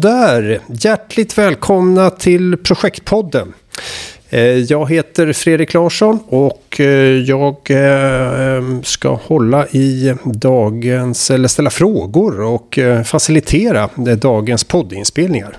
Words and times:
Sådär, 0.00 0.60
hjärtligt 0.68 1.38
välkomna 1.38 2.10
till 2.10 2.56
Projektpodden. 2.56 3.52
Eh, 4.30 4.40
jag 4.42 4.90
heter 4.90 5.32
Fredrik 5.32 5.74
Larsson 5.74 6.20
och 6.28 6.80
eh, 6.80 6.86
jag 7.16 7.56
eh, 7.70 8.80
ska 8.82 9.14
hålla 9.14 9.66
i 9.66 10.14
dagens, 10.24 11.30
eller 11.30 11.48
ställa 11.48 11.70
frågor 11.70 12.40
och 12.40 12.78
facilitera 13.04 13.88
dagens 14.16 14.64
poddinspelningar. 14.64 15.56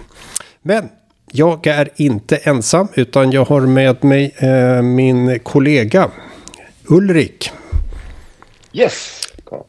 Men 0.62 0.90
jag 1.32 1.68
är 1.68 1.90
inte 1.96 2.38
ensam 2.38 2.88
utan 2.94 3.32
jag 3.32 3.46
har 3.46 3.62
med 3.62 4.04
mig 4.04 4.36
min 4.84 5.40
kollega 5.40 6.10
Ulrik. 6.88 7.52
Yes! 8.74 9.21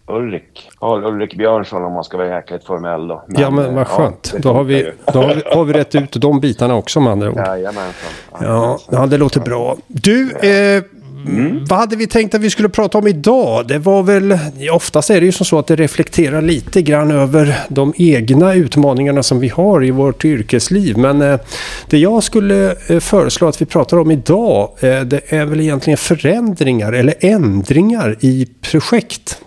Ulrik. 0.07 0.71
Karl 0.79 1.05
Ulrik 1.05 1.37
Björnsson 1.37 1.85
om 1.85 1.93
man 1.93 2.05
ska 2.05 2.17
vara 2.17 2.29
jäkligt 2.29 2.65
formell 2.65 3.09
då. 3.09 3.23
Men, 3.27 3.41
ja 3.41 3.51
men 3.51 3.75
vad 3.75 3.87
skönt. 3.89 4.31
Ja, 4.35 4.41
då, 4.43 4.53
har 4.53 4.65
vi, 4.65 4.91
då 5.13 5.23
har 5.23 5.35
vi, 5.35 5.43
har 5.55 5.65
vi 5.65 5.73
rätt 5.73 5.95
ut 5.95 6.13
de 6.13 6.41
bitarna 6.41 6.75
också 6.75 7.01
med 7.01 7.13
andra 7.13 7.31
ord. 7.31 7.37
Jajamensan. 7.37 8.11
Ja, 8.41 8.79
ja, 8.91 9.07
det 9.07 9.17
låter 9.17 9.41
bra. 9.41 9.77
Du, 9.87 10.33
eh, 10.33 10.83
Mm. 11.27 11.65
Vad 11.65 11.79
hade 11.79 11.97
vi 11.97 12.07
tänkt 12.07 12.35
att 12.35 12.41
vi 12.41 12.51
skulle 12.51 12.69
prata 12.69 12.99
om 12.99 13.07
idag? 13.07 13.67
Det 13.69 13.79
var 13.79 14.03
väl, 14.03 14.39
oftast 14.73 15.11
är 15.11 15.21
det 15.21 15.27
ju 15.27 15.33
som 15.33 15.47
så 15.47 15.59
att 15.59 15.67
det 15.67 15.77
reflekterar 15.77 16.43
lite 16.43 16.83
grann 16.83 17.11
över 17.11 17.59
de 17.69 17.93
egna 17.97 18.55
utmaningarna 18.55 19.23
som 19.23 19.41
vi 19.41 19.49
har 19.49 19.85
i 19.85 19.91
vårt 19.91 20.25
yrkesliv. 20.25 20.99
Men 20.99 21.23
eh, 21.23 21.41
det 21.87 21.99
jag 21.99 22.23
skulle 22.23 22.77
eh, 22.89 23.01
föreslå 23.01 23.49
att 23.49 23.63
vi 23.63 23.67
pratar 23.67 23.97
om 23.97 24.11
idag, 24.11 24.71
eh, 24.81 25.01
det 25.01 25.33
är 25.33 25.45
väl 25.45 25.61
egentligen 25.61 25.97
förändringar 25.97 26.93
eller 26.93 27.15
ändringar 27.21 28.17
i 28.21 28.49
projekt. 28.61 29.39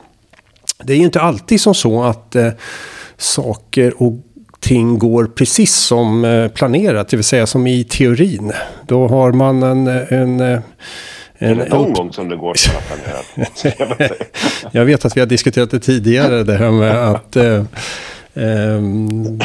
Det 0.84 0.94
är 0.94 0.98
ju 0.98 1.04
inte 1.04 1.22
alltid 1.22 1.62
som 1.62 1.76
så 1.76 2.04
att 2.04 2.36
eh, 2.36 2.50
saker 3.18 4.04
och 4.04 4.14
ting 4.60 5.00
går 5.00 5.26
precis 5.26 5.76
som 5.76 6.26
eh, 6.26 6.48
planerat, 6.48 7.10
det 7.10 7.18
vill 7.18 7.24
säga 7.24 7.48
som 7.48 7.68
i 7.68 7.84
teorin. 7.84 8.54
Då 8.88 9.08
har 9.08 9.32
man 9.32 9.64
en... 9.64 9.88
en, 9.88 10.40
eh, 10.40 10.60
en, 11.38 11.62
en 11.62 11.70
någon 11.70 11.94
gång 11.94 12.14
som 12.14 12.30
det 12.30 12.36
går 12.36 12.54
som 12.54 12.74
planerat. 12.88 14.12
jag 14.72 14.86
vet 14.86 15.06
att 15.06 15.18
vi 15.18 15.22
har 15.22 15.28
diskuterat 15.28 15.72
det 15.72 15.80
tidigare, 15.80 16.44
det 16.44 16.58
här 16.58 16.72
med 16.72 17.10
att 17.12 17.36
eh, 17.36 17.64
Ehm, 18.36 19.40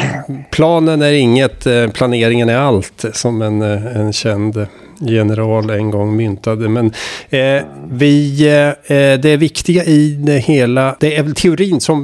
planen 0.51 1.01
är 1.01 1.11
inget, 1.11 1.65
eh, 1.65 1.87
planeringen 1.87 2.49
är 2.49 2.57
allt, 2.57 3.05
som 3.13 3.41
en, 3.41 3.61
eh, 3.61 3.97
en 3.97 4.13
känd 4.13 4.67
general 5.01 5.69
en 5.69 5.91
gång 5.91 6.15
myntade. 6.15 6.69
Men 6.69 6.85
eh, 7.29 7.63
vi, 7.91 8.47
eh, 8.87 9.19
det 9.19 9.37
viktiga 9.37 9.83
i 9.83 10.09
det 10.19 10.37
hela, 10.37 10.95
det 10.99 11.17
är 11.17 11.23
väl 11.23 11.35
teorin 11.35 11.81
som, 11.81 11.99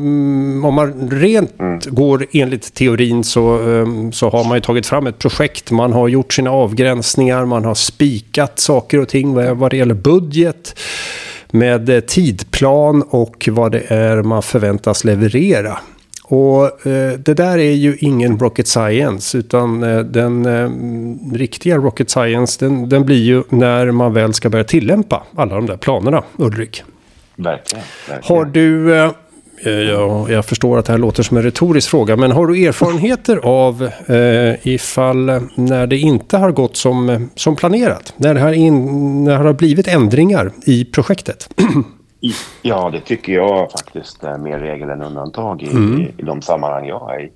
om 0.65 0.73
man 0.73 1.09
rent 1.09 1.59
mm. 1.59 1.79
går 1.85 2.25
enligt 2.31 2.73
teorin 2.73 3.23
så, 3.23 3.57
um, 3.57 4.11
så 4.11 4.29
har 4.29 4.43
man 4.43 4.57
ju 4.57 4.61
tagit 4.61 4.85
fram 4.85 5.07
ett 5.07 5.19
projekt. 5.19 5.71
Man 5.71 5.93
har 5.93 6.07
gjort 6.07 6.33
sina 6.33 6.51
avgränsningar, 6.51 7.45
man 7.45 7.65
har 7.65 7.75
spikat 7.75 8.59
saker 8.59 8.99
och 8.99 9.09
ting 9.09 9.33
vad, 9.33 9.57
vad 9.57 9.71
det 9.71 9.77
gäller 9.77 9.95
budget 9.95 10.79
med 11.51 12.07
tidplan 12.07 13.01
och 13.01 13.49
vad 13.51 13.71
det 13.71 13.83
är 13.87 14.23
man 14.23 14.43
förväntas 14.43 15.03
leverera. 15.03 15.77
Och 16.29 16.87
eh, 16.87 17.13
det 17.19 17.33
där 17.33 17.57
är 17.57 17.71
ju 17.71 17.97
ingen 17.99 18.39
rocket 18.39 18.67
science 18.67 19.37
utan 19.37 19.83
eh, 19.83 19.99
den 19.99 20.45
eh, 20.45 20.69
riktiga 21.37 21.77
rocket 21.77 22.09
science 22.09 22.65
den, 22.65 22.89
den, 22.89 23.05
blir 23.05 23.23
ju 23.23 23.43
när 23.49 23.91
man 23.91 24.13
väl 24.13 24.33
ska 24.33 24.49
börja 24.49 24.63
tillämpa 24.63 25.23
alla 25.35 25.55
de 25.55 25.65
där 25.65 25.77
planerna, 25.77 26.23
Ulrik. 26.37 26.83
Verkligen. 27.35 27.83
verkligen. 28.09 28.37
Har 28.37 28.45
du, 28.45 28.95
eh, 28.95 29.11
eh, 29.65 29.71
ja, 29.71 30.29
jag 30.29 30.45
förstår 30.45 30.77
att 30.77 30.85
det 30.85 30.91
här 30.91 30.99
låter 30.99 31.23
som 31.23 31.37
en 31.37 31.43
retorisk 31.43 31.89
fråga, 31.89 32.15
men 32.15 32.31
har 32.31 32.47
du 32.47 32.65
erfarenheter 32.65 33.37
av 33.43 33.89
eh, 34.07 34.67
ifall 34.67 35.25
när 35.55 35.87
det 35.87 35.97
inte 35.97 36.37
har 36.37 36.51
gått 36.51 36.77
som, 36.77 37.29
som 37.35 37.55
planerat? 37.55 38.13
När 38.17 38.33
det, 38.33 38.39
har 38.39 38.53
in, 38.53 39.23
när 39.23 39.39
det 39.39 39.45
har 39.49 39.53
blivit 39.53 39.87
ändringar 39.87 40.51
i 40.65 40.85
projektet? 40.85 41.49
Ja, 42.61 42.89
det 42.89 42.99
tycker 42.99 43.33
jag 43.33 43.71
faktiskt 43.71 44.23
är 44.23 44.37
mer 44.37 44.59
regel 44.59 44.89
än 44.89 45.01
undantag 45.01 45.61
i, 45.61 45.71
mm. 45.71 46.01
i, 46.17 46.21
de 46.21 46.41
sammanhang 46.41 46.87
jag 46.87 47.15
är 47.15 47.19
i. 47.19 47.31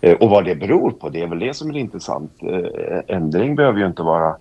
Eh, 0.00 0.16
och 0.16 0.30
vad 0.30 0.44
det 0.44 0.54
beror 0.54 0.90
på, 0.90 1.08
det 1.08 1.22
är 1.22 1.26
väl 1.26 1.38
det 1.38 1.54
som 1.54 1.70
är 1.70 1.76
intressant. 1.76 2.32
Eh, 2.42 3.16
ändring 3.16 3.56
behöver 3.56 3.78
ju 3.78 3.86
inte 3.86 4.02
vara 4.02 4.36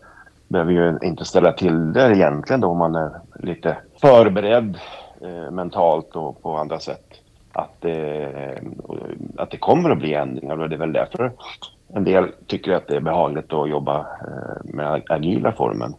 behöver 0.48 0.72
ju 0.72 0.98
inte 1.02 1.26
ställa 1.26 1.54
till 1.54 1.94
det 1.94 2.16
egentligen 2.16 2.62
då 2.62 2.68
om 2.68 2.78
man 2.78 2.96
är 2.96 3.12
lite 3.40 3.78
förberedd 4.02 4.80
eh, 5.22 5.52
mentalt 5.52 6.16
och 6.16 6.42
på 6.42 6.58
andra 6.58 6.80
sätt. 6.80 7.06
Att, 7.52 7.86
eh, 7.86 8.58
att 9.38 9.52
det 9.52 9.58
kommer 9.58 9.90
att 9.90 9.98
bli 9.98 10.14
ändringar 10.14 10.62
och 10.62 10.70
det 10.70 10.76
är 10.76 10.80
väl 10.80 10.94
därför 10.94 11.32
en 11.88 12.04
del 12.04 12.32
tycker 12.48 12.72
att 12.72 12.88
det 12.88 12.96
är 12.96 13.02
behagligt 13.02 13.54
att 13.54 13.70
jobba 13.70 14.00
eh, 14.00 14.74
med 14.74 15.02
agila 15.10 15.52
formen. 15.52 15.94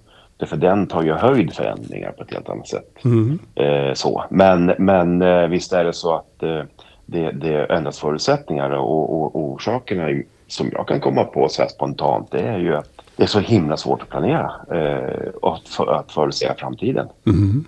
För 0.46 0.56
den 0.56 0.86
tar 0.86 1.02
ju 1.02 1.12
höjd 1.12 1.52
förändringar 1.52 2.12
på 2.12 2.22
ett 2.22 2.32
helt 2.32 2.48
annat 2.48 2.68
sätt. 2.68 3.04
Mm. 3.04 3.38
Eh, 3.54 3.94
så. 3.94 4.24
Men, 4.30 4.72
men 4.78 5.22
eh, 5.22 5.46
visst 5.46 5.72
är 5.72 5.84
det 5.84 5.92
så 5.92 6.14
att 6.14 6.42
eh, 6.42 6.62
det, 7.06 7.30
det 7.30 7.64
ändras 7.64 7.98
förutsättningar 7.98 8.70
och, 8.70 9.14
och, 9.14 9.36
och 9.36 9.40
orsakerna 9.40 10.22
som 10.46 10.70
jag 10.72 10.88
kan 10.88 11.00
komma 11.00 11.24
på 11.24 11.48
så 11.48 11.62
här 11.62 11.68
spontant 11.68 12.30
det 12.30 12.40
är 12.40 12.58
ju 12.58 12.76
att 12.76 12.90
det 13.16 13.22
är 13.22 13.26
så 13.26 13.40
himla 13.40 13.76
svårt 13.76 14.02
att 14.02 14.08
planera 14.08 14.52
eh, 14.72 15.28
och 15.42 15.54
att, 15.54 15.68
för, 15.68 15.94
att 15.94 16.12
förutsäga 16.12 16.54
framtiden. 16.54 17.08
Mm. 17.26 17.64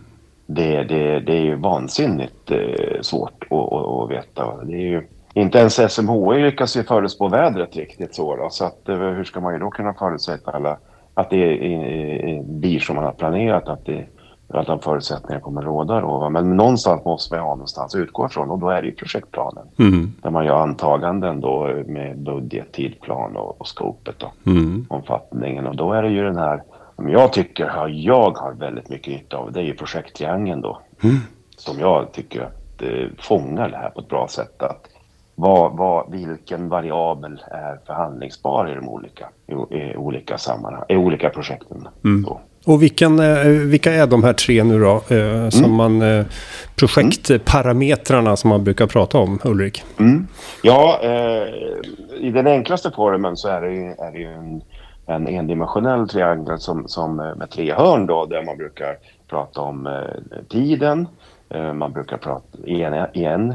Det, 0.46 0.82
det, 0.82 1.20
det 1.20 1.32
är 1.32 1.40
ju 1.40 1.54
vansinnigt 1.54 2.50
eh, 2.50 3.00
svårt 3.00 3.44
att, 3.50 3.72
att, 3.72 3.86
att 3.86 4.10
veta. 4.10 4.64
Det 4.64 4.74
är 4.74 4.86
ju, 4.86 5.06
inte 5.34 5.58
ens 5.58 5.94
SMHI 5.94 6.42
lyckas 6.42 6.76
ju 6.76 6.82
förutspå 6.82 7.28
vädret 7.28 7.76
riktigt 7.76 8.14
så. 8.14 8.36
Då, 8.36 8.48
så 8.50 8.64
att, 8.64 8.88
eh, 8.88 8.96
hur 8.96 9.24
ska 9.24 9.40
man 9.40 9.52
ju 9.52 9.58
då 9.58 9.70
kunna 9.70 9.94
förutsätta 9.94 10.50
alla 10.50 10.78
att 11.16 11.30
det 11.30 12.42
blir 12.44 12.80
som 12.80 12.96
man 12.96 13.04
har 13.04 13.12
planerat, 13.12 13.68
att, 13.68 13.86
det, 13.86 14.06
att 14.48 14.66
de 14.66 14.80
förutsättningarna 14.80 15.40
kommer 15.40 15.62
råda. 15.62 16.00
Då. 16.00 16.30
Men 16.30 16.56
någonstans 16.56 17.04
måste 17.04 17.34
man 17.34 17.44
ha 17.44 17.54
någonstans 17.54 17.94
att 17.94 18.00
utgå 18.00 18.26
ifrån 18.26 18.50
och 18.50 18.58
då 18.58 18.68
är 18.68 18.82
det 18.82 18.88
ju 18.88 18.94
projektplanen. 18.94 19.66
Mm. 19.78 20.12
Där 20.22 20.30
man 20.30 20.46
gör 20.46 20.56
antaganden 20.56 21.40
då 21.40 21.82
med 21.86 22.18
budget, 22.18 22.72
tidplan 22.72 23.36
och, 23.36 23.60
och 23.60 23.68
skopet 23.68 24.18
då, 24.18 24.32
mm. 24.50 24.86
omfattningen. 24.88 25.66
Och 25.66 25.76
då 25.76 25.92
är 25.92 26.02
det 26.02 26.08
ju 26.08 26.22
den 26.22 26.36
här, 26.36 26.62
som 26.96 27.08
jag 27.08 27.32
tycker 27.32 27.88
jag 27.88 28.30
har 28.38 28.52
väldigt 28.52 28.88
mycket 28.88 29.12
nytta 29.12 29.36
av, 29.36 29.52
det 29.52 29.60
är 29.60 29.64
ju 29.64 29.74
projekttriangeln 29.74 30.60
då. 30.60 30.78
Mm. 31.02 31.16
Som 31.56 31.80
jag 31.80 32.12
tycker 32.12 32.40
att 32.40 32.82
eh, 32.82 33.08
fångar 33.18 33.68
det 33.68 33.76
här 33.76 33.90
på 33.90 34.00
ett 34.00 34.08
bra 34.08 34.28
sätt. 34.28 34.62
Att 34.62 34.88
vad, 35.38 35.76
vad, 35.76 36.10
vilken 36.10 36.68
variabel 36.68 37.42
är 37.50 37.78
förhandlingsbar 37.86 38.70
i 38.72 38.74
de 38.74 38.88
olika, 38.88 39.28
i, 39.46 39.76
i 39.76 39.96
olika 39.96 40.38
sammanhang, 40.38 40.84
i 40.88 40.96
olika 40.96 41.30
projekten. 41.30 41.88
Mm. 42.04 42.26
Och 42.66 42.82
vilken, 42.82 43.18
eh, 43.18 43.46
vilka 43.46 43.92
är 43.92 44.06
de 44.06 44.24
här 44.24 44.32
tre 44.32 44.64
nu 44.64 44.80
då? 44.80 44.94
Eh, 44.94 45.48
som 45.48 45.64
mm. 45.64 45.76
man, 45.76 46.02
eh, 46.02 46.26
projektparametrarna 46.76 48.36
som 48.36 48.50
man 48.50 48.64
brukar 48.64 48.86
prata 48.86 49.18
om, 49.18 49.38
Ulrik? 49.44 49.84
Mm. 49.98 50.26
Ja, 50.62 51.00
eh, 51.02 51.48
i 52.20 52.30
den 52.30 52.46
enklaste 52.46 52.90
formen 52.90 53.36
så 53.36 53.48
är 53.48 53.60
det 53.60 53.72
ju, 53.72 53.86
är 53.98 54.12
det 54.12 54.18
ju 54.18 54.32
en, 54.32 54.62
en 55.06 55.28
endimensionell 55.28 56.08
triangel 56.08 56.58
som, 56.58 56.88
som, 56.88 57.16
med 57.16 57.50
tre 57.50 57.72
hörn 57.72 58.06
då, 58.06 58.26
där 58.26 58.42
man 58.42 58.56
brukar 58.56 58.96
prata 59.28 59.60
om 59.60 59.86
eh, 59.86 60.42
tiden, 60.48 61.08
man 61.74 61.92
brukar 61.92 62.16
prata 62.16 62.58
i 62.64 62.82
en, 62.82 63.06
i 63.12 63.24
en 63.24 63.54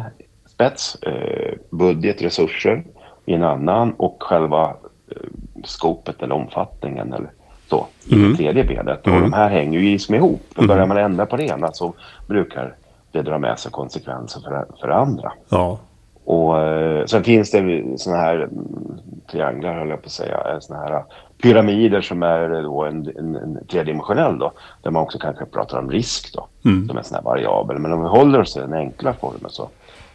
spets, 0.62 0.96
eh, 0.96 1.54
budget, 1.69 2.22
resurser 2.22 2.84
i 3.25 3.34
en 3.34 3.44
annan 3.44 3.94
och 3.98 4.18
själva 4.19 4.75
eh, 5.12 5.16
skopet 5.63 6.24
eller 6.24 6.36
omfattningen 6.36 7.13
eller 7.13 7.30
så 7.69 7.88
i 8.06 8.13
mm. 8.13 8.31
det 8.31 8.38
tredje 8.38 8.63
benet. 8.63 9.08
Mm. 9.08 9.18
Och 9.18 9.30
de 9.30 9.34
här 9.34 9.50
hänger 9.50 9.80
ju 9.80 10.00
som 10.00 10.16
ihop. 10.16 10.42
Och 10.56 10.68
börjar 10.68 10.84
mm. 10.84 10.90
man 10.90 10.98
ändra 10.98 11.25
på 11.25 11.38
det 11.38 11.44
ena 11.44 11.72
så 11.72 11.94
brukar 12.28 12.75
det 13.12 13.22
dra 13.22 13.38
med 13.38 13.60
sig 13.60 13.72
konsekvenser 13.72 14.42
för, 14.42 14.66
för 14.81 14.90
andra. 14.90 15.31
Ja. 15.50 15.80
Och 16.25 16.60
eh, 16.60 17.06
sen 17.06 17.24
finns 17.24 17.52
det 17.52 17.84
såna 17.98 18.18
här 18.18 18.36
mm, 18.36 19.00
trianglar, 19.31 19.74
höll 19.74 19.90
jag 19.90 20.02
på 20.02 20.06
att 20.06 20.12
säga, 20.12 20.62
såna 20.62 20.80
här 20.80 21.04
pyramider 21.42 22.02
som 22.02 22.24
är 22.24 22.62
då 22.63 22.84
en, 22.84 23.12
en, 23.18 23.36
en 23.36 23.68
tredimensionell 23.68 24.40
då, 24.40 24.52
där 24.84 24.92
man 24.92 25.04
också 25.04 25.19
kanske 25.19 25.46
pratar 25.46 25.80
om 25.80 25.92
risk 25.92 26.34
då, 26.34 26.48
mm. 26.66 26.88
som 26.88 26.98
en 26.98 27.04
sån 27.04 27.16
här 27.16 27.24
variabel. 27.24 27.80
Men 27.80 27.94
om 27.94 28.02
vi 28.02 28.10
håller 28.10 28.40
oss 28.40 28.54
till 28.54 28.62
den 28.62 28.74
enkla 28.74 29.13
formen 29.13 29.50
så 29.50 29.69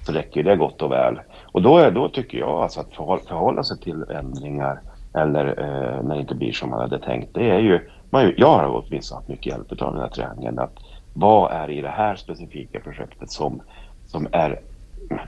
så 0.07 0.13
räcker 0.13 0.43
det 0.43 0.57
gott 0.57 0.83
och 0.83 0.91
väl. 0.91 1.21
Och 1.53 1.63
då, 1.63 1.79
är, 1.79 1.91
då 1.91 2.09
tycker 2.09 2.39
jag 2.39 2.63
alltså 2.63 2.81
att 2.81 2.95
förhålla 3.27 3.65
sig 3.65 3.79
till 3.79 4.03
ändringar 4.03 4.81
eller 5.15 5.47
eh, 5.47 6.03
när 6.03 6.15
det 6.15 6.21
inte 6.21 6.35
blir 6.35 6.53
som 6.53 6.71
man 6.71 6.81
hade 6.81 6.99
tänkt. 6.99 7.35
Det 7.35 7.51
är 7.51 7.59
ju, 7.59 7.81
man, 8.11 8.33
jag 8.37 8.47
har 8.47 8.85
åtminstone 8.87 9.19
haft 9.19 9.29
mycket 9.29 9.47
hjälp 9.47 9.83
av 9.83 9.93
den 9.93 10.03
här 10.03 10.09
träningen. 10.09 10.59
Att 10.59 10.73
vad 11.15 11.53
är 11.53 11.71
i 11.71 11.81
det 11.81 11.89
här 11.89 12.17
specifika 12.17 12.81
projektet 12.81 13.31
som, 13.31 13.63
som 14.07 14.29
är 14.33 14.61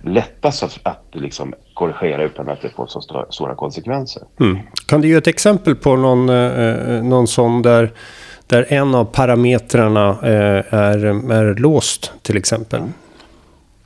lättast 0.03 0.63
att, 0.63 0.79
att 0.83 1.05
liksom 1.13 1.55
korrigera 1.75 2.23
utan 2.23 2.49
att 2.49 2.63
det 2.63 2.69
får 2.69 2.87
så 2.87 3.01
stora, 3.01 3.27
stora 3.31 3.55
konsekvenser. 3.55 4.23
Mm. 4.41 4.59
Kan 4.87 5.01
du 5.01 5.09
ge 5.09 5.15
ett 5.15 5.27
exempel 5.27 5.77
på 5.77 5.97
någon, 5.97 6.29
eh, 6.29 6.37
eh 6.37 7.03
någon 7.03 7.27
sån 7.27 7.63
där, 7.63 7.93
där 8.47 8.67
en 8.69 8.95
av 8.95 9.05
parametrarna 9.05 10.09
eh, 10.23 10.75
är, 10.75 11.05
är 11.33 11.55
låst 11.55 12.13
till 12.23 12.37
exempel? 12.37 12.81
Mm. 12.81 12.93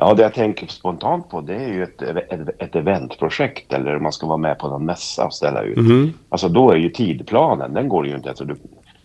Ja, 0.04 0.14
det 0.14 0.22
jag 0.22 0.34
tänker 0.34 0.66
spontant 0.66 1.31
på 1.31 1.40
det 1.40 1.54
är 1.54 1.69
ju 1.69 1.82
ett, 1.82 2.02
ett, 2.02 2.49
ett 2.58 2.76
eventprojekt 2.76 3.72
eller 3.72 3.96
om 3.96 4.02
man 4.02 4.12
ska 4.12 4.26
vara 4.26 4.37
med 4.37 4.58
på 4.58 4.69
någon 4.69 4.84
mässa 4.84 5.25
och 5.25 5.34
ställa 5.34 5.62
ut. 5.62 5.76
Mm. 5.76 6.12
Alltså 6.28 6.49
då 6.49 6.70
är 6.70 6.76
ju 6.76 6.90
tidplanen, 6.90 7.75
den 7.75 7.88
går 7.88 8.06
ju 8.06 8.14
inte. 8.16 8.28
Alltså, 8.28 8.44
du, 8.44 8.56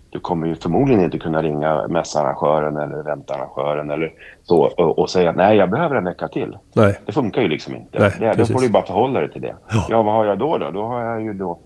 du 0.09 0.19
kommer 0.19 0.47
ju 0.47 0.55
förmodligen 0.55 1.03
inte 1.03 1.19
kunna 1.19 1.41
ringa 1.43 1.87
mässarrangören 1.87 2.77
eller 2.77 2.99
eventarrangören 2.99 3.89
eller 3.89 4.13
så 4.43 4.59
och, 4.61 4.99
och 4.99 5.09
säga 5.09 5.31
nej, 5.31 5.57
jag 5.57 5.69
behöver 5.69 5.95
en 5.95 6.03
vecka 6.03 6.27
till. 6.27 6.57
Nej. 6.73 6.99
Det 7.05 7.11
funkar 7.11 7.41
ju 7.41 7.47
liksom 7.47 7.75
inte. 7.75 7.99
Nej, 7.99 8.11
det, 8.19 8.33
då 8.37 8.45
får 8.45 8.61
du 8.61 8.69
bara 8.69 8.85
förhålla 8.85 9.19
dig 9.19 9.31
till 9.31 9.41
det. 9.41 9.55
Ja. 9.69 9.85
Ja, 9.89 10.01
vad 10.03 10.13
har 10.13 10.25
jag 10.25 10.39
då? 10.39 10.57
Då, 10.57 10.71
då 10.71 10.83
har 10.83 11.03
jag 11.03 11.23
ju 11.23 11.33
då 11.33 11.59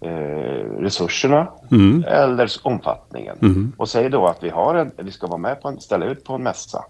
eh, 0.00 0.10
resurserna 0.80 1.46
Mm. 1.70 2.04
eller 2.08 2.50
omfattningen. 2.62 3.36
Mm. 3.42 3.72
Och 3.76 3.88
säg 3.88 4.10
då 4.10 4.26
att 4.26 4.42
vi, 4.44 4.48
har 4.50 4.74
en, 4.74 4.90
vi 4.96 5.10
ska 5.10 5.26
vara 5.26 5.38
med 5.38 5.62
på 5.62 5.68
en, 5.68 5.80
ställa 5.80 6.06
ut 6.06 6.24
på 6.24 6.34
en 6.34 6.42
mässa. 6.42 6.84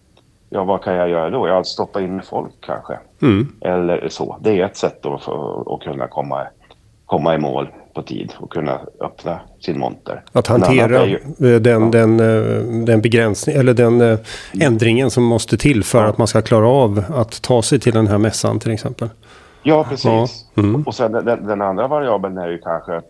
Ja, 0.51 0.65
vad 0.65 0.83
kan 0.83 0.95
jag 0.95 1.09
göra 1.09 1.31
då? 1.31 1.49
Jag 1.49 1.67
stoppa 1.67 2.01
in 2.01 2.23
folk 2.23 2.53
kanske. 2.61 2.99
Mm. 3.23 3.49
Eller 3.61 4.09
så. 4.09 4.37
Det 4.41 4.61
är 4.61 4.65
ett 4.65 4.77
sätt 4.77 4.99
då 5.03 5.19
för 5.19 5.75
att 5.75 5.83
kunna 5.83 6.07
komma, 6.09 6.47
komma 7.07 7.35
i 7.35 7.39
mål 7.39 7.69
på 7.95 8.03
tid 8.03 8.33
och 8.39 8.51
kunna 8.53 8.81
öppna 9.01 9.41
sin 9.61 9.79
monter. 9.79 10.23
Att 10.33 10.47
hantera 10.47 11.07
ju- 11.07 11.19
den, 11.59 11.83
Ja. 11.83 11.89
den, 11.91 12.21
eh, 12.21 12.63
den 12.85 13.01
begränsning 13.01 13.57
eller 13.57 13.75
den 13.75 14.01
eh, 14.01 14.19
ändringen 14.61 15.11
som 15.11 15.25
måste 15.25 15.57
till 15.57 15.85
för 15.85 16.03
Ja. 16.03 16.09
att 16.09 16.19
man 16.19 16.27
ska 16.27 16.43
klara 16.43 16.69
av 16.69 17.05
att 17.15 17.43
ta 17.43 17.63
sig 17.63 17.81
till 17.81 17.93
den 17.93 18.07
här 18.07 18.19
mässan 18.19 18.59
till 18.59 18.73
exempel. 18.73 19.09
Ja, 19.63 19.85
precis. 19.89 20.05
Ja, 20.55 20.63
mm. 20.63 20.83
Och 20.83 20.95
sen 20.95 21.13
den, 21.13 21.47
den 21.47 21.63
andra 21.63 21.89
variabeln 21.89 22.39
är 22.39 22.49
ju 22.49 22.59
kanske 22.59 22.93
uh, 22.93 23.01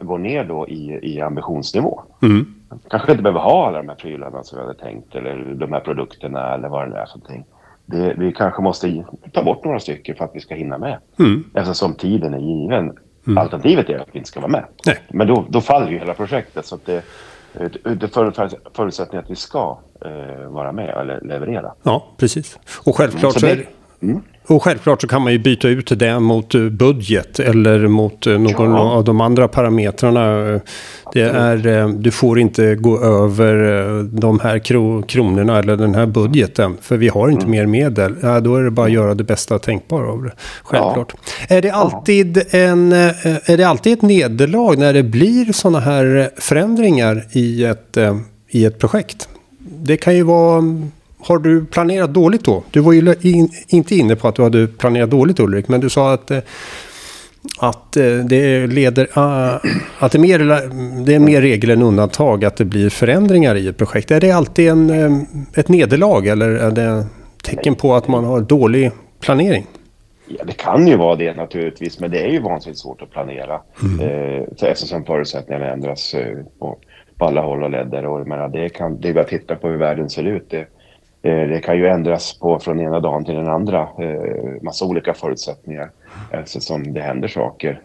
gå 0.00 0.16
ner 0.18 0.44
då 0.44 0.68
i, 0.68 0.98
i 1.02 1.20
ambitionsnivå. 1.20 2.02
Mm. 2.22 2.54
Kanske 2.90 3.10
inte 3.12 3.22
behöver 3.22 3.40
ha 3.40 3.66
alla 3.68 3.78
de 3.78 3.88
här 3.88 3.96
prylarna 3.96 4.42
som 4.42 4.58
vi 4.58 4.64
hade 4.64 4.78
tänkt 4.78 5.14
eller 5.14 5.54
de 5.54 5.72
här 5.72 5.80
produkterna 5.80 6.54
eller 6.54 6.68
vad 6.68 6.82
det 6.86 6.90
nu 6.90 6.96
är 6.96 7.06
för 7.06 7.18
någonting. 7.18 7.44
Det, 7.86 8.14
vi 8.18 8.32
kanske 8.32 8.62
måste 8.62 9.04
ta 9.32 9.42
bort 9.42 9.64
några 9.64 9.80
stycken 9.80 10.16
för 10.16 10.24
att 10.24 10.30
vi 10.34 10.40
ska 10.40 10.54
hinna 10.54 10.78
med. 10.78 10.98
Mm. 11.18 11.44
Eftersom 11.54 11.94
tiden 11.94 12.34
är 12.34 12.38
given. 12.38 12.96
Mm. 13.26 13.38
Alternativet 13.38 13.88
är 13.88 13.98
att 13.98 14.08
vi 14.12 14.18
inte 14.18 14.28
ska 14.28 14.40
vara 14.40 14.50
med. 14.50 14.64
Nej. 14.86 14.98
Men 15.08 15.26
då, 15.26 15.44
då 15.48 15.60
faller 15.60 15.90
ju 15.90 15.98
hela 15.98 16.14
projektet. 16.14 16.66
Så 16.66 16.74
att 16.74 16.86
det, 16.86 17.02
det 17.94 18.08
för, 18.08 18.30
för, 18.30 18.50
förutsättningen 18.74 19.24
att 19.24 19.30
vi 19.30 19.36
ska 19.36 19.78
eh, 20.04 20.48
vara 20.48 20.72
med 20.72 20.88
eller 20.88 21.20
leverera. 21.20 21.72
Ja, 21.82 22.06
precis. 22.16 22.58
Och 22.86 22.96
självklart, 22.96 23.32
Så 23.32 23.40
så 23.40 23.46
det- 23.46 23.52
är, 23.52 24.20
och 24.48 24.62
självklart 24.62 25.00
så 25.00 25.06
kan 25.06 25.22
man 25.22 25.32
ju 25.32 25.38
byta 25.38 25.68
ut 25.68 25.98
det 25.98 26.20
mot 26.20 26.54
eh, 26.54 26.60
budget 26.68 27.40
eller 27.40 27.88
mot 27.88 28.26
eh, 28.26 28.38
någon 28.38 28.70
Ja. 28.70 28.78
av 28.78 29.04
de 29.04 29.20
andra 29.20 29.48
parametrarna. 29.48 30.60
Det 31.12 31.20
är, 31.22 31.66
eh, 31.66 31.88
du 31.88 32.10
får 32.10 32.38
inte 32.38 32.74
gå 32.74 33.00
över 33.00 34.02
de 34.20 34.40
här 34.40 34.58
kro, 34.58 35.02
kronorna 35.02 35.58
eller 35.58 35.76
den 35.76 35.94
här 35.94 36.06
budgeten. 36.06 36.76
För 36.82 36.96
vi 36.96 37.08
har 37.08 37.28
inte 37.28 37.46
mer 37.46 37.66
medel. 37.66 38.14
Ja, 38.22 38.40
då 38.40 38.56
är 38.56 38.62
det 38.62 38.70
bara 38.70 38.86
att 38.86 38.92
göra 38.92 39.14
det 39.14 39.24
bästa 39.24 39.58
tänkbara 39.58 40.08
av 40.08 40.22
det. 40.22 40.32
Självklart. 40.62 41.14
Är, 41.48 41.62
det 41.62 41.70
alltid 41.70 42.42
en, 42.50 42.92
är 42.92 43.56
det 43.56 43.64
alltid 43.64 43.92
ett 43.92 44.02
nederlag 44.02 44.78
när 44.78 44.92
det 44.92 45.02
blir 45.02 45.52
sådana 45.52 45.80
här 45.80 46.30
förändringar 46.36 47.24
i 47.32 47.64
ett, 47.64 47.96
i 48.50 48.64
ett 48.64 48.78
projekt? 48.78 49.28
Det 49.58 49.96
kan 49.96 50.16
ju 50.16 50.22
vara... 50.22 50.62
Har 51.20 51.38
du 51.38 51.64
planerat 51.64 52.14
dåligt 52.14 52.44
då? 52.44 52.62
Du 52.70 52.80
var 52.80 52.92
ju 52.92 53.14
in, 53.22 53.48
inte 53.68 53.94
inne 53.94 54.16
på 54.16 54.28
att 54.28 54.34
du 54.34 54.42
hade 54.42 54.66
planerat 54.66 55.10
dåligt 55.10 55.40
Ulrik, 55.40 55.68
men 55.68 55.80
du 55.80 55.90
sa 55.90 56.12
att, 56.12 56.30
eh, 56.30 56.38
att 57.58 57.96
eh, 57.96 58.04
det 58.04 58.66
leder... 58.66 59.08
ah, 59.12 59.60
att 59.98 60.12
det 60.12 60.18
är, 60.18 60.20
mer, 60.20 60.38
det 61.04 61.14
är 61.14 61.18
mer 61.18 61.40
regel 61.40 61.70
än 61.70 61.82
undantag 61.82 62.44
att 62.44 62.56
det 62.56 62.64
blir 62.64 62.90
förändringar 62.90 63.54
i 63.54 63.68
ett 63.68 63.76
projekt. 63.76 64.10
Är 64.10 64.20
det 64.20 64.30
alltid 64.30 64.68
en, 64.68 64.90
eh, 64.90 65.22
ett 65.54 65.68
nederlag 65.68 66.26
eller 66.26 66.48
är 66.48 66.70
det 66.70 67.06
tecken 67.42 67.74
på 67.74 67.94
att 67.94 68.08
man 68.08 68.24
har 68.24 68.40
dålig 68.40 68.90
planering? 69.20 69.66
Ja, 70.28 70.44
det 70.44 70.52
kan 70.52 70.86
ju 70.86 70.96
vara 70.96 71.16
det 71.16 71.34
naturligtvis, 71.34 72.00
men 72.00 72.10
det 72.10 72.20
är 72.20 72.28
ju 72.28 72.40
vansinnigt 72.40 72.78
svårt 72.80 73.02
att 73.02 73.10
planera. 73.10 73.54
Eh, 74.00 74.44
för 74.58 74.66
eftersom 74.66 75.04
förutsättningarna 75.04 75.72
ändras 75.72 76.14
eh, 76.14 76.38
på, 76.58 76.78
på 77.18 77.24
alla 77.24 77.40
håll 77.40 77.62
och 77.62 77.70
ledder. 77.70 78.06
Och, 78.06 78.28
menar, 78.28 78.48
det, 78.48 78.68
kan, 78.68 79.00
det 79.00 79.08
är 79.08 79.14
bara 79.14 79.20
att 79.20 79.28
titta 79.28 79.56
på 79.56 79.68
hur 79.68 79.76
världen 79.76 80.10
ser 80.10 80.24
ut. 80.24 80.50
Det, 80.50 80.58
eh, 80.58 80.64
det 81.22 81.64
kan 81.64 81.76
ju 81.76 81.86
ändras 81.86 82.38
på 82.38 82.58
från 82.58 82.80
ena 82.80 83.00
dagen 83.00 83.24
till 83.24 83.34
den 83.34 83.48
andra. 83.48 83.80
Eh, 83.80 84.62
massa 84.62 84.84
olika 84.84 85.14
förutsättningar 85.14 85.90
eftersom 86.30 86.92
det 86.92 87.00
händer 87.00 87.28
saker. 87.28 87.80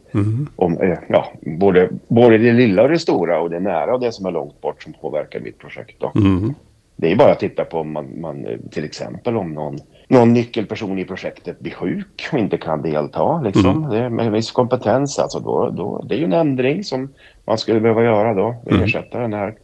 Om, 0.55 0.81
eh, 0.81 0.97
ja, 1.07 1.27
både, 1.41 1.89
både 2.07 2.37
det 2.37 2.51
lilla 2.51 2.83
och 2.83 2.89
det 2.89 2.99
stora 2.99 3.39
och 3.39 3.49
det 3.49 3.59
nära 3.59 3.93
och 3.93 3.99
det 3.99 4.11
som 4.11 4.25
är 4.25 4.31
långt 4.31 4.61
bort 4.61 4.83
som 4.83 4.93
påverkar 4.93 5.39
mitt 5.39 5.59
projekt. 5.59 6.03
Mm. 6.15 6.53
Det 6.95 7.11
är 7.11 7.15
bara 7.15 7.31
att 7.31 7.39
titta 7.39 7.65
på 7.65 7.79
om 7.79 7.93
man, 7.93 8.21
man 8.21 8.45
eh, 8.45 8.57
till 8.71 8.83
exempel 8.83 9.37
om 9.37 9.53
någon, 9.53 9.77
någon 10.07 10.33
nyckelperson 10.33 10.99
i 10.99 11.05
projektet 11.05 11.59
blir 11.59 11.71
sjuk 11.71 12.29
och 12.31 12.39
inte 12.39 12.57
kan 12.57 12.81
delta. 12.81 13.41
Liksom. 13.41 13.89
Det 13.89 13.97
är 13.97 14.09
med 14.09 14.31
viss 14.31 14.51
kompetens. 14.51 15.19
Alltså 15.19 15.39
då, 15.39 15.69
då, 15.69 16.05
det 16.07 16.15
är 16.15 16.19
ju 16.19 16.25
en 16.25 16.33
ändring 16.33 16.83
som 16.83 17.13
man 17.45 17.57
skulle 17.57 17.79
behöva 17.79 18.03
göra 18.03 18.33
då. 18.33 18.55
Ersätta 18.65 19.19
den 19.19 19.33
här. 19.33 19.55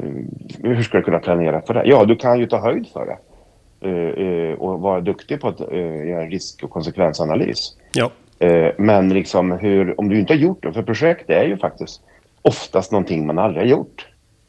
Mm, 0.00 0.28
hur 0.62 0.82
ska 0.82 0.98
du 0.98 1.04
kunna 1.04 1.18
planera 1.18 1.62
för 1.62 1.74
det? 1.74 1.82
Ja, 1.84 2.04
du 2.04 2.16
kan 2.16 2.38
ju 2.38 2.46
ta 2.46 2.58
höjd 2.58 2.86
för 2.92 3.06
det. 3.06 3.18
Eh, 3.88 4.26
eh, 4.26 4.58
och 4.58 4.80
vara 4.80 5.00
duktig 5.00 5.40
på 5.40 5.48
att 5.48 5.60
eh, 5.60 6.06
göra 6.08 6.24
risk 6.26 6.64
och 6.64 6.70
konsekvensanalys. 6.70 7.76
Ja. 7.92 8.10
Eh, 8.38 8.72
men 8.78 9.08
liksom 9.08 9.52
hur, 9.52 10.00
om 10.00 10.08
du 10.08 10.18
inte 10.18 10.32
har 10.32 10.38
gjort 10.38 10.62
det, 10.62 10.72
för 10.72 10.82
projekt 10.82 11.30
är 11.30 11.44
ju 11.44 11.56
faktiskt 11.56 12.02
oftast 12.42 12.92
någonting 12.92 13.26
man 13.26 13.38
aldrig 13.38 13.62
har 13.62 13.70
gjort. 13.70 14.06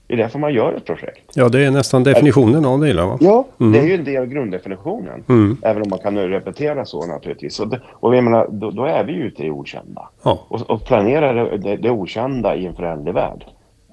Det 0.08 0.14
är 0.14 0.18
därför 0.18 0.40
man 0.40 0.54
gör 0.54 0.74
ett 0.74 0.86
projekt. 0.86 1.32
ja, 1.34 1.50
det 1.50 1.66
är 1.66 1.72
nästan 1.72 2.04
definitionen 2.04 2.66
av 2.66 2.80
det 2.80 2.88
hela 2.88 3.06
va? 3.06 3.18
Ja, 3.22 3.48
det 3.58 3.80
är 3.80 3.84
ju 3.84 3.94
en 3.94 4.04
del 4.04 4.22
av 4.22 4.28
grunddefinitionen. 4.28 5.24
Mm. 5.30 5.58
Även 5.62 5.82
om 5.82 5.90
man 5.90 6.00
kan 6.00 6.18
repetera 6.18 6.86
så 6.86 7.06
naturligtvis. 7.06 7.60
Och, 7.60 7.68
det, 7.68 7.82
och 7.92 8.16
jag 8.16 8.24
menar, 8.24 8.48
då, 8.52 8.72
då 8.72 8.86
är 8.86 9.04
vi 9.04 9.14
ju 9.14 9.24
ute 9.24 9.44
i 9.44 9.50
okända. 9.50 10.10
Ja. 10.24 10.46
Och, 10.48 10.70
och 10.70 10.86
planera 10.86 11.34
det, 11.34 11.58
det, 11.58 11.76
det 11.76 11.90
okända 11.90 12.56
i 12.56 12.66
en 12.66 12.76
föränderlig 12.76 13.14
värld. 13.14 13.46